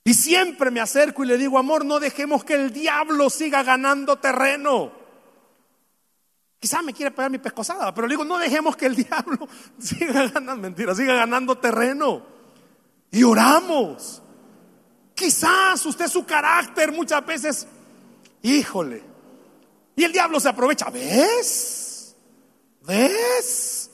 Y 0.05 0.13
siempre 0.13 0.71
me 0.71 0.81
acerco 0.81 1.25
y 1.25 1.29
le 1.29 1.39
digo, 1.39 1.59
amor, 1.59 1.87
no 1.87 1.99
dejemos 1.99 2.45
que 2.45 2.57
el 2.57 2.75
diablo 2.75 3.31
siga 3.31 3.63
ganando 3.63 4.17
terreno. 4.17 5.06
Quizás 6.67 6.83
me 6.83 6.93
quiere 6.93 7.13
pegar 7.13 7.31
mi 7.31 7.39
pescosada, 7.39 7.95
pero 7.95 8.09
le 8.09 8.15
digo, 8.15 8.25
no 8.25 8.39
dejemos 8.39 8.77
que 8.77 8.87
el 8.87 8.97
diablo 9.07 9.47
siga 9.79 10.27
ganando, 10.27 10.57
mentira, 10.57 10.97
siga 10.97 11.15
ganando 11.15 11.57
terreno. 11.57 12.27
Y 13.13 13.23
oramos. 13.23 14.21
Quizás 15.15 15.87
usted 15.87 16.09
su 16.09 16.27
carácter 16.27 16.91
muchas 16.91 17.25
veces, 17.25 17.69
híjole. 18.43 19.01
Y 19.95 20.03
el 20.03 20.11
diablo 20.11 20.41
se 20.41 20.49
aprovecha, 20.49 20.91
¿ves? 20.91 22.17
¿Ves? 22.85 23.93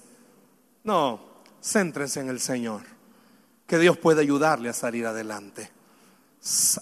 No, 0.82 1.42
céntrense 1.62 2.20
en 2.20 2.30
el 2.30 2.40
Señor. 2.40 2.84
Que 3.66 3.76
Dios 3.76 3.98
puede 3.98 4.22
ayudarle 4.22 4.70
a 4.70 4.72
salir 4.72 5.04
adelante. 5.04 5.70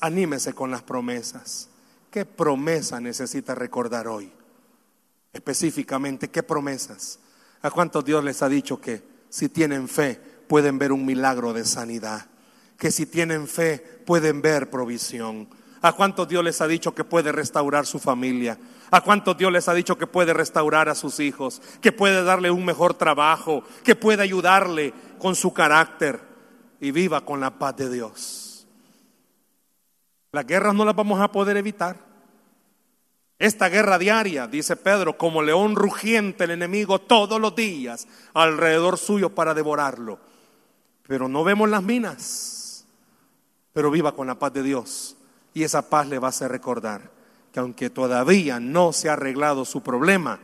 Anímese 0.01 0.53
con 0.53 0.71
las 0.71 0.85
promesas. 0.85 1.69
¿Qué 2.13 2.25
promesa 2.25 3.01
necesita 3.01 3.57
recordar 3.57 4.07
hoy? 4.07 4.33
Específicamente 5.33 6.29
qué 6.29 6.43
promesas. 6.43 7.19
¿A 7.63 7.71
cuántos 7.71 8.05
Dios 8.05 8.25
les 8.25 8.43
ha 8.43 8.49
dicho 8.49 8.81
que 8.81 9.03
si 9.29 9.49
tienen 9.49 9.89
fe 9.89 10.21
pueden 10.49 10.79
ver 10.79 10.93
un 10.93 11.05
milagro 11.05 11.53
de 11.53 11.65
sanidad? 11.65 12.27
Que 12.77 12.91
si 12.91 13.07
tienen 13.07 13.47
fe 13.47 13.79
pueden 14.07 14.41
ver 14.41 14.71
provisión. 14.71 15.49
¿A 15.83 15.93
cuántos 15.93 16.29
Dios 16.29 16.45
les 16.45 16.61
ha 16.61 16.67
dicho 16.67 16.95
que 16.95 17.05
puede 17.05 17.33
restaurar 17.33 17.87
su 17.87 17.99
familia? 17.99 18.59
¿A 18.91 19.01
cuántos 19.03 19.37
Dios 19.37 19.53
les 19.53 19.69
ha 19.69 19.75
dicho 19.75 19.97
que 19.97 20.07
puede 20.07 20.35
restaurar 20.35 20.89
a 20.89 20.95
sus 20.95 21.21
hijos? 21.21 21.63
Que 21.81 21.93
puede 21.93 22.23
darle 22.23 22.51
un 22.51 22.65
mejor 22.65 22.95
trabajo? 22.95 23.63
Que 23.85 23.95
puede 23.95 24.23
ayudarle 24.23 24.93
con 25.19 25.35
su 25.35 25.53
carácter 25.53 26.21
y 26.81 26.91
viva 26.91 27.25
con 27.25 27.41
la 27.41 27.59
paz 27.59 27.77
de 27.77 27.91
Dios. 27.91 28.67
Las 30.33 30.47
guerras 30.47 30.75
no 30.75 30.85
las 30.85 30.95
vamos 30.95 31.21
a 31.21 31.33
poder 31.33 31.57
evitar. 31.57 32.10
Esta 33.41 33.71
guerra 33.71 33.99
diaria, 33.99 34.47
dice 34.47 34.77
Pedro, 34.77 35.17
como 35.17 35.43
león 35.43 35.75
rugiente 35.75 36.45
el 36.45 36.51
enemigo 36.51 37.01
todos 37.01 37.41
los 37.41 37.57
días 37.57 38.07
alrededor 38.35 38.99
suyo 38.99 39.31
para 39.31 39.55
devorarlo. 39.55 40.19
pero 41.09 41.27
no 41.27 41.43
vemos 41.43 41.69
las 41.69 41.83
minas, 41.83 42.85
pero 43.73 43.91
viva 43.91 44.15
con 44.15 44.29
la 44.29 44.39
paz 44.39 44.53
de 44.53 44.63
Dios. 44.63 45.17
Y 45.55 45.65
esa 45.65 45.89
paz 45.89 46.07
le 46.07 46.21
va 46.21 46.29
a 46.29 46.31
hacer 46.31 46.53
recordar 46.53 47.11
que 47.51 47.59
aunque 47.59 47.91
todavía 47.91 48.61
no 48.61 48.93
se 48.93 49.09
ha 49.09 49.15
arreglado 49.15 49.65
su 49.65 49.83
problema, 49.83 50.39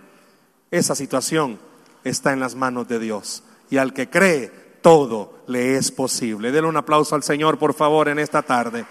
esa 0.72 0.96
situación 0.96 1.60
está 2.02 2.32
en 2.32 2.40
las 2.40 2.56
manos 2.56 2.88
de 2.88 2.98
Dios. 2.98 3.44
Y 3.70 3.76
al 3.76 3.92
que 3.92 4.10
cree, 4.10 4.48
todo 4.80 5.44
le 5.46 5.76
es 5.76 5.92
posible. 5.92 6.50
Denle 6.50 6.70
un 6.70 6.76
aplauso 6.78 7.14
al 7.14 7.22
Señor, 7.22 7.58
por 7.58 7.74
favor, 7.74 8.08
en 8.08 8.18
esta 8.18 8.42
tarde. 8.42 8.86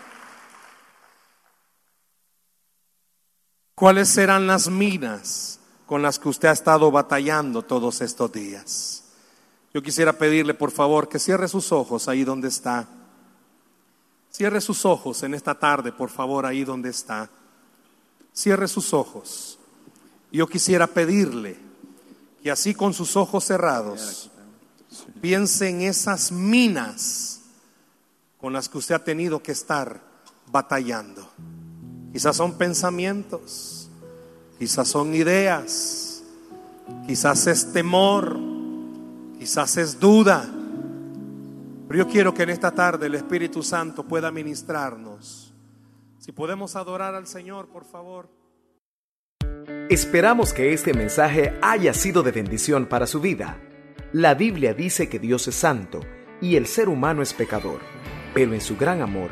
¿Cuáles 3.75 4.07
serán 4.07 4.47
las 4.47 4.69
minas 4.69 5.59
con 5.85 6.01
las 6.01 6.17
que 6.17 6.29
usted 6.29 6.47
ha 6.47 6.53
estado 6.53 6.89
batallando 6.91 7.61
todos 7.61 7.99
estos 7.99 8.31
días? 8.31 9.03
Yo 9.73 9.83
quisiera 9.83 10.13
pedirle, 10.13 10.53
por 10.53 10.71
favor, 10.71 11.09
que 11.09 11.19
cierre 11.19 11.49
sus 11.49 11.73
ojos 11.73 12.07
ahí 12.07 12.23
donde 12.23 12.47
está. 12.47 12.87
Cierre 14.31 14.61
sus 14.61 14.85
ojos 14.85 15.23
en 15.23 15.33
esta 15.33 15.59
tarde, 15.59 15.91
por 15.91 16.09
favor, 16.09 16.45
ahí 16.45 16.63
donde 16.63 16.89
está. 16.89 17.29
Cierre 18.33 18.69
sus 18.69 18.93
ojos. 18.93 19.59
Yo 20.31 20.47
quisiera 20.47 20.87
pedirle 20.87 21.57
que 22.41 22.51
así 22.51 22.73
con 22.73 22.93
sus 22.93 23.17
ojos 23.17 23.43
cerrados 23.43 24.29
piense 25.19 25.67
en 25.67 25.81
esas 25.81 26.31
minas 26.31 27.41
con 28.37 28.53
las 28.53 28.69
que 28.69 28.77
usted 28.77 28.95
ha 28.95 29.03
tenido 29.03 29.43
que 29.43 29.51
estar 29.51 29.99
batallando. 30.47 31.29
Quizás 32.15 32.37
son 32.37 32.57
pensamientos, 32.57 33.89
quizás 34.57 34.87
son 34.87 35.13
ideas, 35.13 36.23
quizás 37.05 37.45
es 37.45 37.73
temor, 37.73 38.39
quizás 39.37 39.75
es 39.75 39.99
duda. 39.99 40.49
Pero 41.89 42.05
yo 42.05 42.07
quiero 42.07 42.33
que 42.33 42.43
en 42.43 42.51
esta 42.51 42.71
tarde 42.71 43.07
el 43.07 43.15
Espíritu 43.15 43.61
Santo 43.61 44.05
pueda 44.05 44.31
ministrarnos. 44.31 45.53
Si 46.17 46.31
podemos 46.31 46.77
adorar 46.77 47.15
al 47.15 47.27
Señor, 47.27 47.67
por 47.67 47.83
favor. 47.83 48.29
Esperamos 49.89 50.53
que 50.53 50.71
este 50.71 50.93
mensaje 50.93 51.59
haya 51.61 51.93
sido 51.93 52.23
de 52.23 52.31
bendición 52.31 52.85
para 52.85 53.07
su 53.07 53.19
vida. 53.19 53.59
La 54.13 54.35
Biblia 54.35 54.73
dice 54.73 55.09
que 55.09 55.19
Dios 55.19 55.49
es 55.49 55.55
santo 55.55 55.99
y 56.39 56.55
el 56.55 56.65
ser 56.67 56.87
humano 56.87 57.21
es 57.21 57.33
pecador, 57.33 57.81
pero 58.33 58.53
en 58.53 58.61
su 58.61 58.77
gran 58.77 59.01
amor, 59.01 59.31